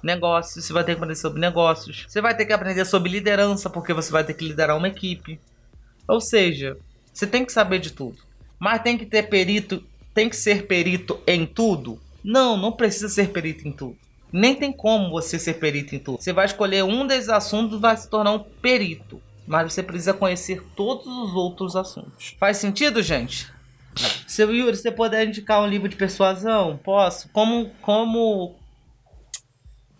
Negócios, 0.00 0.64
você 0.64 0.72
vai 0.72 0.84
ter 0.84 0.92
que 0.92 0.98
aprender 0.98 1.16
sobre 1.16 1.40
negócios. 1.40 2.06
Você 2.06 2.20
vai 2.20 2.36
ter 2.36 2.46
que 2.46 2.52
aprender 2.52 2.84
sobre 2.84 3.10
liderança, 3.10 3.68
porque 3.68 3.92
você 3.92 4.12
vai 4.12 4.22
ter 4.22 4.34
que 4.34 4.46
liderar 4.46 4.76
uma 4.76 4.86
equipe. 4.86 5.40
Ou 6.06 6.20
seja, 6.20 6.76
você 7.12 7.26
tem 7.26 7.44
que 7.44 7.52
saber 7.52 7.80
de 7.80 7.90
tudo. 7.90 8.18
Mas 8.60 8.80
tem 8.82 8.96
que 8.96 9.06
ter 9.06 9.24
perito, 9.24 9.82
tem 10.14 10.28
que 10.28 10.36
ser 10.36 10.68
perito 10.68 11.18
em 11.26 11.44
tudo? 11.44 11.98
Não, 12.22 12.56
não 12.56 12.70
precisa 12.70 13.08
ser 13.08 13.30
perito 13.30 13.66
em 13.66 13.72
tudo. 13.72 13.98
Nem 14.32 14.54
tem 14.54 14.72
como 14.72 15.10
você 15.10 15.38
ser 15.38 15.54
perito 15.54 15.94
em 15.94 15.98
tudo. 15.98 16.20
Você 16.20 16.32
vai 16.32 16.46
escolher 16.46 16.84
um 16.84 17.06
desses 17.06 17.28
assuntos 17.28 17.78
e 17.78 17.80
vai 17.80 17.96
se 17.96 18.08
tornar 18.08 18.32
um 18.32 18.38
perito. 18.38 19.20
Mas 19.46 19.72
você 19.72 19.82
precisa 19.82 20.12
conhecer 20.12 20.62
todos 20.76 21.06
os 21.06 21.34
outros 21.34 21.74
assuntos. 21.74 22.36
Faz 22.38 22.58
sentido, 22.58 23.02
gente? 23.02 23.50
Seu 24.26 24.54
Yuri, 24.54 24.76
você 24.76 24.92
puder 24.92 25.26
indicar 25.26 25.62
um 25.62 25.66
livro 25.66 25.88
de 25.88 25.96
persuasão? 25.96 26.78
Posso? 26.84 27.28
Como, 27.30 27.70
como 27.80 28.56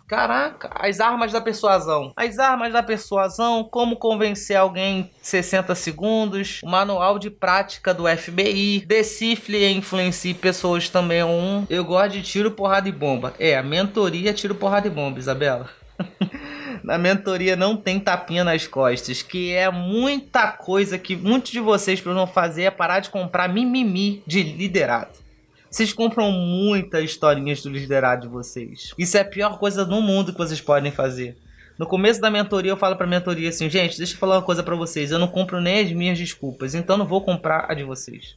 Caraca, 0.09 0.71
as 0.73 0.99
armas 0.99 1.31
da 1.31 1.39
persuasão. 1.39 2.11
As 2.15 2.39
armas 2.39 2.73
da 2.73 2.81
persuasão, 2.81 3.63
como 3.63 3.95
convencer 3.95 4.57
alguém 4.57 5.01
em 5.01 5.09
60 5.21 5.75
segundos, 5.75 6.61
o 6.63 6.67
manual 6.67 7.19
de 7.19 7.29
prática 7.29 7.93
do 7.93 8.07
FBI, 8.07 8.83
decifre 8.87 9.57
e 9.57 9.71
influencie 9.71 10.33
pessoas 10.33 10.89
também 10.89 11.23
um. 11.23 11.63
Eu 11.69 11.85
gosto 11.85 12.13
de 12.13 12.23
tiro, 12.23 12.49
porrada 12.49 12.89
e 12.89 12.91
bomba. 12.91 13.35
É, 13.37 13.55
a 13.55 13.61
mentoria 13.61 14.33
tiro, 14.33 14.55
porrada 14.55 14.87
e 14.87 14.89
bomba, 14.89 15.19
Isabela. 15.19 15.69
Na 16.83 16.97
mentoria 16.97 17.55
não 17.55 17.77
tem 17.77 17.99
tapinha 17.99 18.43
nas 18.43 18.65
costas, 18.65 19.21
que 19.21 19.51
é 19.51 19.69
muita 19.69 20.47
coisa 20.47 20.97
que 20.97 21.15
muitos 21.15 21.51
de 21.51 21.59
vocês 21.59 22.01
precisam 22.01 22.25
fazer 22.25 22.63
é 22.63 22.71
parar 22.71 22.99
de 22.99 23.11
comprar 23.11 23.47
mimimi 23.47 24.23
de 24.25 24.41
liderado. 24.41 25.28
Vocês 25.69 25.93
compram 25.93 26.31
muitas 26.31 27.03
historinhas 27.03 27.61
do 27.61 27.69
liderado 27.69 28.23
de 28.23 28.27
vocês. 28.27 28.91
Isso 28.97 29.17
é 29.17 29.21
a 29.21 29.25
pior 29.25 29.59
coisa 29.59 29.85
no 29.85 30.01
mundo 30.01 30.31
que 30.31 30.37
vocês 30.37 30.59
podem 30.59 30.91
fazer. 30.91 31.37
No 31.77 31.85
começo 31.85 32.19
da 32.19 32.31
mentoria 32.31 32.71
eu 32.71 32.77
falo 32.77 32.95
pra 32.95 33.05
mentoria 33.05 33.49
assim, 33.49 33.69
gente, 33.69 33.97
deixa 33.97 34.13
eu 34.13 34.17
falar 34.17 34.37
uma 34.37 34.41
coisa 34.41 34.63
para 34.63 34.75
vocês. 34.75 35.11
Eu 35.11 35.19
não 35.19 35.27
compro 35.27 35.61
nem 35.61 35.79
as 35.79 35.91
minhas 35.91 36.17
desculpas, 36.17 36.73
então 36.73 36.97
não 36.97 37.05
vou 37.05 37.21
comprar 37.21 37.69
a 37.69 37.73
de 37.73 37.83
vocês. 37.83 38.35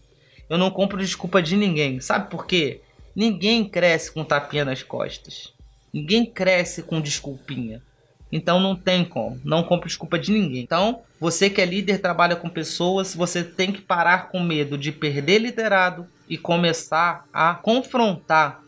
Eu 0.49 0.59
não 0.59 0.71
compro 0.71 0.99
desculpa 0.99 1.43
de 1.43 1.57
ninguém. 1.57 2.01
Sabe 2.01 2.31
por 2.31 2.47
quê? 2.47 2.83
Ninguém 3.17 3.65
cresce 3.65 4.13
com 4.13 4.23
tapinha 4.23 4.65
nas 4.65 4.83
costas. 4.83 5.53
Ninguém 5.93 6.27
cresce 6.27 6.83
com 6.83 7.01
desculpinha. 7.01 7.83
Então 8.31 8.61
não 8.61 8.77
tem 8.77 9.05
como. 9.05 9.41
Não 9.45 9.63
compre 9.63 9.89
desculpa 9.89 10.19
de 10.19 10.33
ninguém. 10.33 10.63
Então, 10.63 11.01
você 11.21 11.51
que 11.51 11.61
é 11.61 11.67
líder, 11.67 11.99
trabalha 11.99 12.37
com 12.37 12.49
pessoas, 12.49 13.15
você 13.15 13.43
tem 13.43 13.71
que 13.71 13.83
parar 13.83 14.31
com 14.31 14.41
medo 14.41 14.79
de 14.79 14.91
perder 14.91 15.39
liderado, 15.39 16.07
e 16.33 16.39
começar 16.39 17.27
a 17.31 17.55
confrontar 17.55 18.63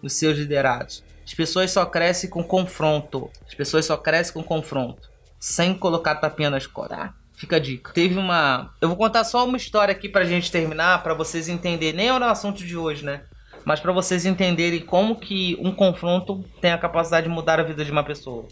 os 0.00 0.12
seus 0.12 0.38
liderados. 0.38 1.02
As 1.26 1.34
pessoas 1.34 1.72
só 1.72 1.84
crescem 1.84 2.30
com 2.30 2.44
confronto. 2.44 3.28
As 3.44 3.52
pessoas 3.52 3.84
só 3.84 3.96
crescem 3.96 4.32
com 4.32 4.44
confronto. 4.44 5.10
Sem 5.36 5.74
colocar 5.74 6.14
tapinha 6.14 6.50
na 6.50 6.58
escola. 6.58 7.12
Fica 7.34 7.56
a 7.56 7.58
dica. 7.58 7.92
Teve 7.92 8.16
uma. 8.16 8.72
Eu 8.80 8.86
vou 8.86 8.96
contar 8.96 9.24
só 9.24 9.44
uma 9.44 9.56
história 9.56 9.90
aqui 9.90 10.08
pra 10.08 10.22
gente 10.24 10.52
terminar, 10.52 11.02
para 11.02 11.14
vocês 11.14 11.48
entenderem. 11.48 11.96
Nem 11.96 12.08
é 12.10 12.12
o 12.12 12.22
assunto 12.22 12.64
de 12.64 12.76
hoje, 12.76 13.04
né? 13.04 13.22
Mas 13.64 13.80
para 13.80 13.90
vocês 13.90 14.24
entenderem 14.24 14.78
como 14.78 15.16
que 15.16 15.58
um 15.60 15.74
confronto 15.74 16.44
tem 16.60 16.70
a 16.70 16.78
capacidade 16.78 17.26
de 17.26 17.32
mudar 17.32 17.58
a 17.58 17.64
vida 17.64 17.84
de 17.84 17.90
uma 17.90 18.04
pessoa. 18.04 18.46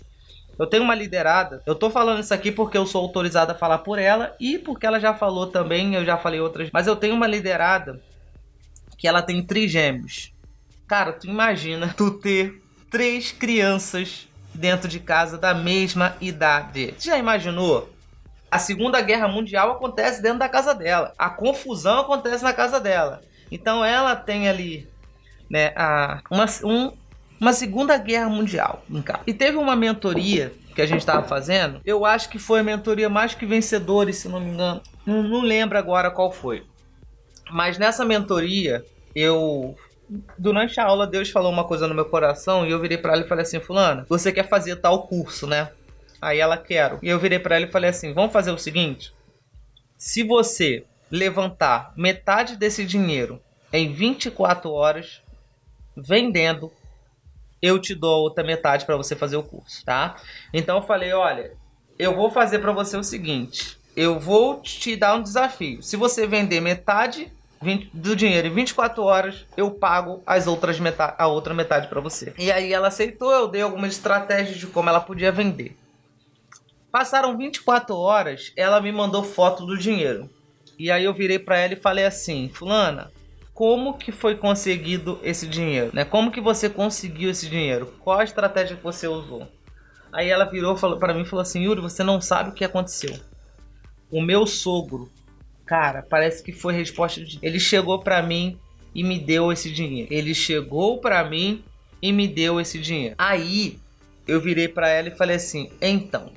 Eu 0.59 0.67
tenho 0.67 0.83
uma 0.83 0.97
liderada. 0.97 1.63
Eu 1.65 1.77
tô 1.77 1.91
falando 1.91 2.19
isso 2.19 2.35
aqui 2.35 2.51
porque 2.51 2.77
eu 2.77 2.87
sou 2.87 3.03
autorizado 3.03 3.53
a 3.53 3.55
falar 3.55 3.79
por 3.79 4.01
ela 4.01 4.35
e 4.41 4.59
porque 4.59 4.85
ela 4.85 4.99
já 4.99 5.15
falou 5.15 5.47
também, 5.47 5.95
eu 5.95 6.05
já 6.05 6.17
falei 6.17 6.41
outras. 6.41 6.71
Mas 6.73 6.89
eu 6.89 6.97
tenho 6.97 7.15
uma 7.15 7.29
liderada 7.29 8.03
que 9.03 9.09
ela 9.09 9.21
tem 9.21 9.43
trigêmeos. 9.43 10.33
Cara, 10.87 11.13
tu 11.13 11.27
imagina 11.27 11.93
tu 11.97 12.13
ter 12.13 12.63
três 12.89 13.33
crianças 13.33 14.29
dentro 14.55 14.87
de 14.87 15.01
casa 15.01 15.37
da 15.37 15.53
mesma 15.53 16.17
idade. 16.21 16.95
Já 17.01 17.19
imaginou? 17.19 17.93
A 18.49 18.61
Segunda 18.61 19.01
Guerra 19.01 19.27
Mundial 19.27 19.73
acontece 19.73 20.23
dentro 20.23 20.39
da 20.39 20.49
casa 20.49 20.73
dela. 20.73 21.13
A 21.19 21.29
confusão 21.29 21.99
acontece 21.99 22.45
na 22.45 22.53
casa 22.53 22.79
dela. 22.79 23.23
Então 23.51 23.85
ela 23.85 24.15
tem 24.15 24.49
ali 24.49 24.89
né, 25.51 25.73
a, 25.75 26.23
uma, 26.31 26.47
um, 26.63 26.93
uma 27.41 27.53
Segunda 27.53 27.99
Guerra 27.99 28.29
Mundial 28.29 28.85
em 28.89 29.03
casa. 29.03 29.23
E 29.27 29.35
teve 29.35 29.57
uma 29.57 29.75
mentoria 29.75 30.53
que 30.77 30.81
a 30.81 30.87
gente 30.87 31.01
estava 31.01 31.27
fazendo. 31.27 31.81
Eu 31.85 32.07
acho 32.07 32.29
que 32.29 32.39
foi 32.39 32.61
a 32.61 32.63
mentoria 32.65 33.09
mais 33.09 33.35
que 33.35 33.47
vencedores, 33.47 34.19
se 34.19 34.29
não 34.29 34.39
me 34.39 34.53
engano. 34.53 34.81
Não, 35.05 35.25
não 35.25 35.41
lembro 35.41 35.77
agora 35.77 36.09
qual 36.09 36.31
foi. 36.31 36.63
Mas 37.51 37.79
nessa 37.79 38.05
mentoria, 38.05 38.85
eu 39.15 39.77
durante 40.37 40.79
a 40.79 40.85
aula 40.85 41.07
Deus 41.07 41.31
falou 41.31 41.51
uma 41.51 41.65
coisa 41.65 41.89
no 41.89 41.95
meu 41.95 42.05
coração 42.05 42.67
e 42.67 42.71
eu 42.71 42.81
virei 42.81 42.99
para 42.99 43.15
ela 43.15 43.25
e 43.25 43.29
falei 43.29 43.43
assim, 43.43 43.61
fulana, 43.61 44.05
você 44.09 44.31
quer 44.31 44.49
fazer 44.49 44.77
tal 44.77 45.07
curso, 45.07 45.47
né? 45.47 45.71
Aí 46.21 46.39
ela 46.39 46.57
quero. 46.57 46.99
E 47.03 47.09
eu 47.09 47.19
virei 47.19 47.39
para 47.39 47.57
ela 47.57 47.65
e 47.65 47.71
falei 47.71 47.91
assim, 47.91 48.13
vamos 48.13 48.33
fazer 48.33 48.51
o 48.51 48.59
seguinte: 48.59 49.13
se 49.97 50.23
você 50.23 50.85
levantar 51.11 51.93
metade 51.97 52.57
desse 52.57 52.85
dinheiro 52.85 53.41
em 53.73 53.93
24 53.93 54.71
horas 54.71 55.23
vendendo, 55.97 56.73
eu 57.61 57.79
te 57.79 57.95
dou 57.95 58.15
a 58.15 58.19
outra 58.19 58.45
metade 58.45 58.87
para 58.87 58.97
você 58.97 59.15
fazer 59.15 59.37
o 59.37 59.43
curso, 59.43 59.85
tá? 59.85 60.17
Então 60.53 60.77
eu 60.77 60.83
falei, 60.83 61.13
olha, 61.13 61.53
eu 61.99 62.15
vou 62.15 62.31
fazer 62.31 62.61
para 62.61 62.73
você 62.73 62.97
o 62.97 63.05
seguinte, 63.05 63.79
eu 63.97 64.19
vou 64.19 64.61
te 64.61 64.97
dar 64.97 65.15
um 65.17 65.23
desafio. 65.23 65.83
Se 65.83 65.97
você 65.97 66.27
vender 66.27 66.61
metade 66.61 67.31
20, 67.63 67.91
do 67.95 68.17
dinheiro 68.17 68.49
em 68.49 68.55
24 68.55 69.03
horas, 69.03 69.47
eu 69.57 69.71
pago 69.71 70.23
as 70.27 70.47
outras 70.47 70.81
metade, 70.81 71.15
a 71.17 71.29
outra 71.29 71.55
metade 71.55 71.89
para 71.89 72.01
você. 72.01 72.35
E 72.37 72.51
aí 72.51 72.73
ela 72.73 72.89
aceitou, 72.89 73.31
eu 73.33 73.49
dei 73.49 73.63
algumas 73.63 73.93
estratégias 73.93 74.59
de 74.59 74.67
como 74.67 74.89
ela 74.89 75.01
podia 75.01 75.31
vender. 75.31 75.77
Passaram 76.91 77.37
24 77.37 77.97
horas, 77.97 78.53
ela 78.57 78.81
me 78.81 78.93
mandou 78.93 79.23
foto 79.23 79.65
do 79.65 79.79
dinheiro. 79.79 80.29
E 80.79 80.91
aí 80.91 81.05
eu 81.05 81.15
virei 81.15 81.39
para 81.39 81.59
ela 81.59 81.73
e 81.75 81.81
falei 81.81 82.05
assim: 82.05 82.51
"Fulana, 82.53 83.11
como 83.55 83.97
que 83.97 84.11
foi 84.11 84.37
conseguido 84.37 85.19
esse 85.23 85.47
dinheiro, 85.47 85.91
né? 85.95 86.05
Como 86.05 86.31
que 86.31 86.41
você 86.41 86.69
conseguiu 86.69 87.31
esse 87.31 87.49
dinheiro? 87.49 87.95
Qual 88.01 88.19
a 88.19 88.25
estratégia 88.25 88.77
que 88.77 88.83
você 88.83 89.07
usou?" 89.07 89.47
Aí 90.13 90.29
ela 90.29 90.45
virou 90.45 90.77
para 90.99 91.15
mim 91.15 91.23
e 91.23 91.27
falou 91.27 91.43
assim: 91.43 91.63
"Yuri, 91.63 91.81
você 91.81 92.03
não 92.03 92.21
sabe 92.21 92.51
o 92.51 92.53
que 92.53 92.65
aconteceu. 92.65 93.15
O 94.13 94.21
meu 94.21 94.47
sogro, 94.47 95.11
cara, 95.65 96.03
parece 96.03 96.43
que 96.43 96.53
foi 96.53 96.75
resposta 96.75 97.25
de 97.25 97.39
ele 97.43 97.59
chegou 97.59 97.99
para 97.99 98.23
mim 98.23 98.59
e 98.95 99.03
me 99.03 99.19
deu 99.19 99.51
esse 99.51 99.73
dinheiro. 99.73 100.13
Ele 100.13 100.35
chegou 100.35 100.99
para 100.99 101.25
mim 101.25 101.65
e 102.03 102.13
me 102.13 102.29
deu 102.29 102.61
esse 102.61 102.79
dinheiro. 102.79 103.15
Aí 103.17 103.79
eu 104.29 104.39
virei 104.39 104.69
para 104.69 104.89
ela 104.89 105.09
e 105.09 105.17
falei 105.17 105.37
assim: 105.37 105.71
"Então, 105.81 106.31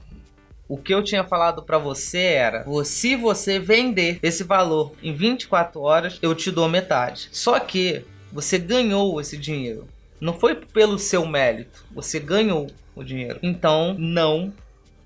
o 0.68 0.78
que 0.78 0.94
eu 0.94 1.04
tinha 1.04 1.24
falado 1.24 1.64
para 1.64 1.78
você 1.78 2.20
era: 2.20 2.66
se 2.84 3.16
você 3.16 3.60
vender 3.60 4.20
esse 4.24 4.44
valor 4.44 4.94
em 5.04 5.14
24 5.14 5.82
horas, 5.82 6.18
eu 6.22 6.34
te 6.34 6.50
dou 6.50 6.68
metade. 6.68 7.30
Só 7.32 7.60
que 7.60 8.04
você 8.32 8.58
ganhou 8.58 9.20
esse 9.22 9.38
dinheiro. 9.38 9.88
Não 10.20 10.34
foi 10.34 10.56
pelo 10.56 10.98
seu 10.98 11.26
mérito, 11.26 11.86
você 11.92 12.20
ganhou 12.20 12.68
o 12.96 13.04
dinheiro. 13.04 13.40
Então 13.44 13.96
não 14.00 14.54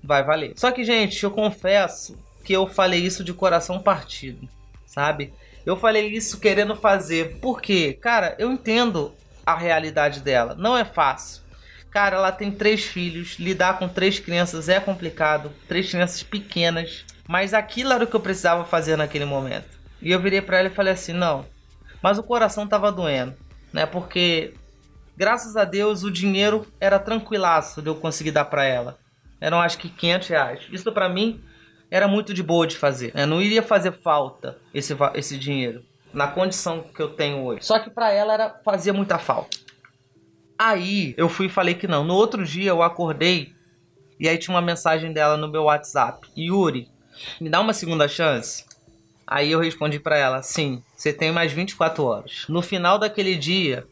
vai 0.02 0.22
valer. 0.24 0.52
Só 0.56 0.70
que, 0.70 0.84
gente, 0.84 1.22
eu 1.22 1.30
confesso 1.30 2.16
que 2.44 2.52
eu 2.52 2.66
falei 2.66 3.00
isso 3.00 3.22
de 3.22 3.32
coração 3.32 3.80
partido, 3.80 4.48
sabe? 4.86 5.32
Eu 5.64 5.76
falei 5.76 6.08
isso 6.08 6.40
querendo 6.40 6.74
fazer. 6.74 7.38
Porque, 7.40 7.94
cara, 7.94 8.34
eu 8.38 8.50
entendo 8.50 9.14
a 9.44 9.54
realidade 9.54 10.20
dela. 10.20 10.54
Não 10.54 10.76
é 10.76 10.84
fácil. 10.84 11.42
Cara, 11.90 12.16
ela 12.16 12.32
tem 12.32 12.52
três 12.52 12.84
filhos, 12.84 13.36
lidar 13.38 13.78
com 13.78 13.88
três 13.88 14.18
crianças 14.20 14.68
é 14.68 14.78
complicado, 14.78 15.52
três 15.66 15.90
crianças 15.90 16.22
pequenas, 16.22 17.04
mas 17.28 17.52
aquilo 17.52 17.92
era 17.92 18.04
o 18.04 18.06
que 18.06 18.14
eu 18.14 18.20
precisava 18.20 18.64
fazer 18.64 18.96
naquele 18.96 19.24
momento. 19.24 19.68
E 20.00 20.12
eu 20.12 20.20
virei 20.20 20.40
para 20.40 20.58
ela 20.58 20.68
e 20.68 20.74
falei 20.74 20.92
assim: 20.92 21.12
"Não". 21.12 21.44
Mas 22.00 22.16
o 22.16 22.22
coração 22.22 22.66
tava 22.66 22.92
doendo, 22.92 23.34
né? 23.72 23.86
Porque 23.86 24.54
graças 25.16 25.56
a 25.56 25.64
Deus 25.64 26.04
o 26.04 26.10
dinheiro 26.12 26.64
era 26.80 26.98
tranquilaço 26.98 27.82
de 27.82 27.88
eu 27.88 27.96
conseguir 27.96 28.30
dar 28.30 28.44
para 28.44 28.64
ela. 28.64 28.98
Eram 29.40 29.60
acho 29.60 29.78
que 29.78 29.88
500 29.88 30.28
reais. 30.28 30.68
Isso 30.70 30.92
para 30.92 31.08
mim 31.08 31.42
era 31.90 32.06
muito 32.06 32.32
de 32.32 32.42
boa 32.42 32.66
de 32.66 32.76
fazer. 32.76 33.12
Né? 33.14 33.26
Não 33.26 33.42
iria 33.42 33.62
fazer 33.62 33.92
falta 33.92 34.58
esse, 34.72 34.96
esse 35.14 35.36
dinheiro 35.36 35.84
na 36.12 36.26
condição 36.26 36.82
que 36.94 37.00
eu 37.00 37.08
tenho 37.08 37.44
hoje. 37.44 37.64
Só 37.64 37.78
que 37.78 37.90
para 37.90 38.12
ela 38.12 38.34
era 38.34 38.50
fazia 38.64 38.92
muita 38.92 39.18
falta. 39.18 39.58
Aí 40.58 41.14
eu 41.16 41.28
fui 41.28 41.46
e 41.46 41.50
falei 41.50 41.74
que 41.74 41.86
não. 41.86 42.04
No 42.04 42.14
outro 42.14 42.44
dia 42.44 42.70
eu 42.70 42.82
acordei 42.82 43.52
e 44.18 44.28
aí 44.28 44.36
tinha 44.36 44.54
uma 44.54 44.62
mensagem 44.62 45.12
dela 45.12 45.36
no 45.36 45.48
meu 45.48 45.64
WhatsApp. 45.64 46.28
Yuri, 46.36 46.88
me 47.40 47.48
dá 47.48 47.60
uma 47.60 47.72
segunda 47.72 48.06
chance? 48.06 48.64
Aí 49.26 49.50
eu 49.50 49.60
respondi 49.60 49.98
para 49.98 50.16
ela: 50.16 50.42
sim, 50.42 50.82
você 50.94 51.12
tem 51.12 51.32
mais 51.32 51.52
24 51.52 52.04
horas. 52.04 52.44
No 52.48 52.60
final 52.60 52.98
daquele 52.98 53.36
dia, 53.36 53.86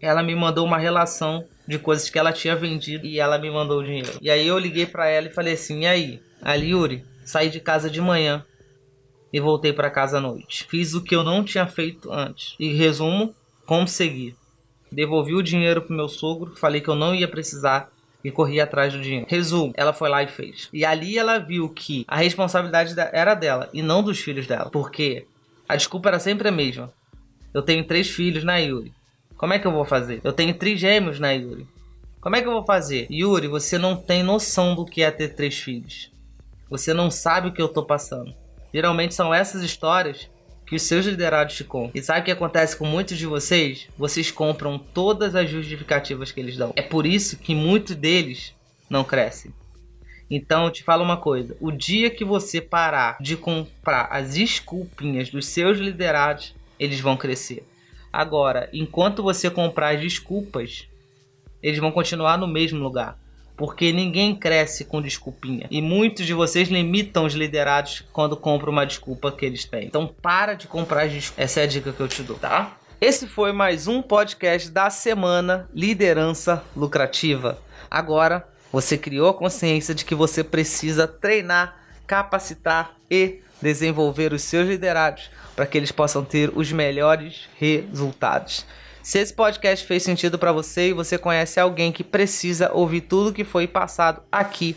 ela 0.00 0.22
me 0.22 0.34
mandou 0.34 0.64
uma 0.64 0.78
relação 0.78 1.44
de 1.66 1.78
coisas 1.78 2.08
que 2.08 2.18
ela 2.18 2.32
tinha 2.32 2.54
vendido 2.54 3.04
e 3.04 3.18
ela 3.18 3.36
me 3.36 3.50
mandou 3.50 3.80
o 3.80 3.84
dinheiro. 3.84 4.18
E 4.22 4.30
aí 4.30 4.46
eu 4.46 4.58
liguei 4.58 4.86
para 4.86 5.08
ela 5.08 5.26
e 5.26 5.34
falei 5.34 5.54
assim: 5.54 5.82
e 5.82 5.86
aí? 5.86 6.22
Ali, 6.40 6.70
Yuri, 6.70 7.04
saí 7.26 7.50
de 7.50 7.60
casa 7.60 7.90
de 7.90 8.00
manhã 8.00 8.44
e 9.32 9.40
voltei 9.40 9.72
para 9.72 9.90
casa 9.90 10.18
à 10.18 10.20
noite. 10.20 10.64
Fiz 10.64 10.94
o 10.94 11.02
que 11.02 11.14
eu 11.14 11.22
não 11.22 11.44
tinha 11.44 11.66
feito 11.66 12.10
antes. 12.10 12.54
E 12.58 12.72
resumo, 12.72 13.34
consegui. 13.66 14.34
Devolvi 14.90 15.34
o 15.34 15.42
dinheiro 15.42 15.82
pro 15.82 15.94
meu 15.94 16.08
sogro, 16.08 16.56
falei 16.56 16.80
que 16.80 16.88
eu 16.88 16.94
não 16.94 17.14
ia 17.14 17.28
precisar 17.28 17.90
e 18.24 18.30
corri 18.30 18.60
atrás 18.60 18.92
do 18.92 19.00
dinheiro. 19.00 19.26
Resumo, 19.28 19.72
ela 19.76 19.92
foi 19.92 20.08
lá 20.08 20.22
e 20.22 20.28
fez. 20.28 20.68
E 20.72 20.84
ali 20.84 21.18
ela 21.18 21.38
viu 21.38 21.68
que 21.68 22.04
a 22.08 22.16
responsabilidade 22.16 22.94
era 23.12 23.34
dela 23.34 23.68
e 23.72 23.82
não 23.82 24.02
dos 24.02 24.20
filhos 24.20 24.46
dela. 24.46 24.70
Porque 24.70 25.26
a 25.68 25.76
desculpa 25.76 26.08
era 26.08 26.18
sempre 26.18 26.48
a 26.48 26.52
mesma. 26.52 26.92
Eu 27.52 27.62
tenho 27.62 27.84
três 27.84 28.08
filhos, 28.08 28.44
né, 28.44 28.64
Yuri? 28.64 28.92
Como 29.36 29.52
é 29.52 29.58
que 29.58 29.66
eu 29.66 29.72
vou 29.72 29.84
fazer? 29.84 30.20
Eu 30.24 30.32
tenho 30.32 30.54
três 30.54 30.78
gêmeos, 30.80 31.20
né, 31.20 31.36
Yuri? 31.36 31.66
Como 32.20 32.34
é 32.34 32.42
que 32.42 32.48
eu 32.48 32.52
vou 32.52 32.64
fazer? 32.64 33.06
Yuri, 33.10 33.48
você 33.48 33.78
não 33.78 33.96
tem 33.96 34.22
noção 34.22 34.74
do 34.74 34.84
que 34.84 35.02
é 35.02 35.10
ter 35.10 35.34
três 35.34 35.58
filhos. 35.58 36.10
Você 36.68 36.92
não 36.92 37.10
sabe 37.10 37.48
o 37.48 37.52
que 37.52 37.62
eu 37.62 37.68
tô 37.68 37.84
passando. 37.84 38.34
Geralmente 38.72 39.14
são 39.14 39.32
essas 39.32 39.62
histórias 39.62 40.28
que 40.66 40.74
os 40.74 40.82
seus 40.82 41.06
liderados 41.06 41.54
te 41.54 41.64
contam. 41.64 41.92
E 41.94 42.02
sabe 42.02 42.20
o 42.20 42.24
que 42.24 42.30
acontece 42.30 42.76
com 42.76 42.84
muitos 42.84 43.16
de 43.16 43.26
vocês? 43.26 43.88
Vocês 43.96 44.30
compram 44.30 44.78
todas 44.78 45.36
as 45.36 45.48
justificativas 45.48 46.32
que 46.32 46.40
eles 46.40 46.56
dão. 46.56 46.72
É 46.74 46.82
por 46.82 47.06
isso 47.06 47.38
que 47.38 47.54
muitos 47.54 47.94
deles 47.94 48.52
não 48.90 49.04
crescem. 49.04 49.54
Então, 50.28 50.64
eu 50.64 50.72
te 50.72 50.82
falo 50.82 51.04
uma 51.04 51.16
coisa: 51.16 51.56
o 51.60 51.70
dia 51.70 52.10
que 52.10 52.24
você 52.24 52.60
parar 52.60 53.16
de 53.20 53.36
comprar 53.36 54.08
as 54.10 54.34
desculpinhas 54.34 55.30
dos 55.30 55.46
seus 55.46 55.78
liderados, 55.78 56.52
eles 56.80 56.98
vão 56.98 57.16
crescer. 57.16 57.64
Agora, 58.12 58.68
enquanto 58.72 59.22
você 59.22 59.48
comprar 59.48 59.94
as 59.94 60.00
desculpas, 60.00 60.88
eles 61.62 61.78
vão 61.78 61.92
continuar 61.92 62.36
no 62.36 62.48
mesmo 62.48 62.82
lugar 62.82 63.16
porque 63.56 63.92
ninguém 63.92 64.34
cresce 64.34 64.84
com 64.84 65.00
desculpinha. 65.00 65.66
E 65.70 65.80
muitos 65.80 66.26
de 66.26 66.34
vocês 66.34 66.68
limitam 66.68 67.24
os 67.24 67.34
liderados 67.34 68.04
quando 68.12 68.36
compram 68.36 68.72
uma 68.72 68.84
desculpa 68.84 69.32
que 69.32 69.46
eles 69.46 69.64
têm. 69.64 69.86
Então 69.86 70.06
para 70.06 70.54
de 70.54 70.66
comprar 70.66 71.08
desculpas. 71.08 71.44
Essa 71.44 71.60
é 71.60 71.62
a 71.64 71.66
dica 71.66 71.92
que 71.92 72.00
eu 72.00 72.08
te 72.08 72.22
dou, 72.22 72.38
tá? 72.38 72.76
Esse 73.00 73.26
foi 73.26 73.52
mais 73.52 73.86
um 73.86 74.00
podcast 74.00 74.70
da 74.70 74.90
semana 74.90 75.68
Liderança 75.74 76.64
Lucrativa. 76.74 77.58
Agora 77.90 78.46
você 78.72 78.98
criou 78.98 79.28
a 79.28 79.34
consciência 79.34 79.94
de 79.94 80.04
que 80.04 80.14
você 80.14 80.42
precisa 80.44 81.06
treinar, 81.06 81.78
capacitar 82.06 82.96
e 83.10 83.40
desenvolver 83.60 84.32
os 84.32 84.42
seus 84.42 84.68
liderados 84.68 85.30
para 85.54 85.66
que 85.66 85.78
eles 85.78 85.92
possam 85.92 86.24
ter 86.24 86.50
os 86.54 86.72
melhores 86.72 87.48
resultados. 87.58 88.66
Se 89.06 89.20
esse 89.20 89.32
podcast 89.32 89.86
fez 89.86 90.02
sentido 90.02 90.36
para 90.36 90.50
você 90.50 90.88
e 90.88 90.92
você 90.92 91.16
conhece 91.16 91.60
alguém 91.60 91.92
que 91.92 92.02
precisa 92.02 92.72
ouvir 92.72 93.02
tudo 93.02 93.32
que 93.32 93.44
foi 93.44 93.64
passado 93.64 94.20
aqui, 94.32 94.76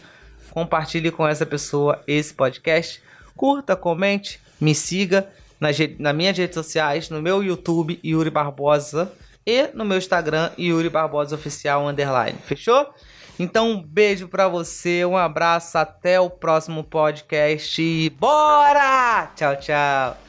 compartilhe 0.52 1.10
com 1.10 1.28
essa 1.28 1.48
pessoa 1.48 2.04
esse 2.06 2.32
podcast. 2.32 3.02
Curta, 3.36 3.76
comente, 3.76 4.40
me 4.62 4.76
siga 4.76 5.28
nas, 5.60 5.76
minhas 6.16 6.38
redes 6.38 6.54
sociais, 6.54 7.10
no 7.10 7.24
meu 7.24 7.44
YouTube, 7.44 8.00
Yuri 8.06 8.30
Barbosa, 8.30 9.12
e 9.44 9.70
no 9.74 9.84
meu 9.84 9.98
Instagram, 9.98 10.52
Yuri 10.60 10.90
Barbosa 10.90 11.34
Oficial 11.34 11.88
Underline. 11.88 12.38
Fechou? 12.46 12.88
Então, 13.40 13.72
um 13.72 13.82
beijo 13.82 14.28
para 14.28 14.48
você, 14.48 15.04
um 15.06 15.18
abraço, 15.18 15.76
até 15.76 16.20
o 16.20 16.30
próximo 16.30 16.84
podcast 16.84 17.82
e 17.82 18.12
bora! 18.12 19.32
Tchau, 19.36 19.56
tchau! 19.56 20.29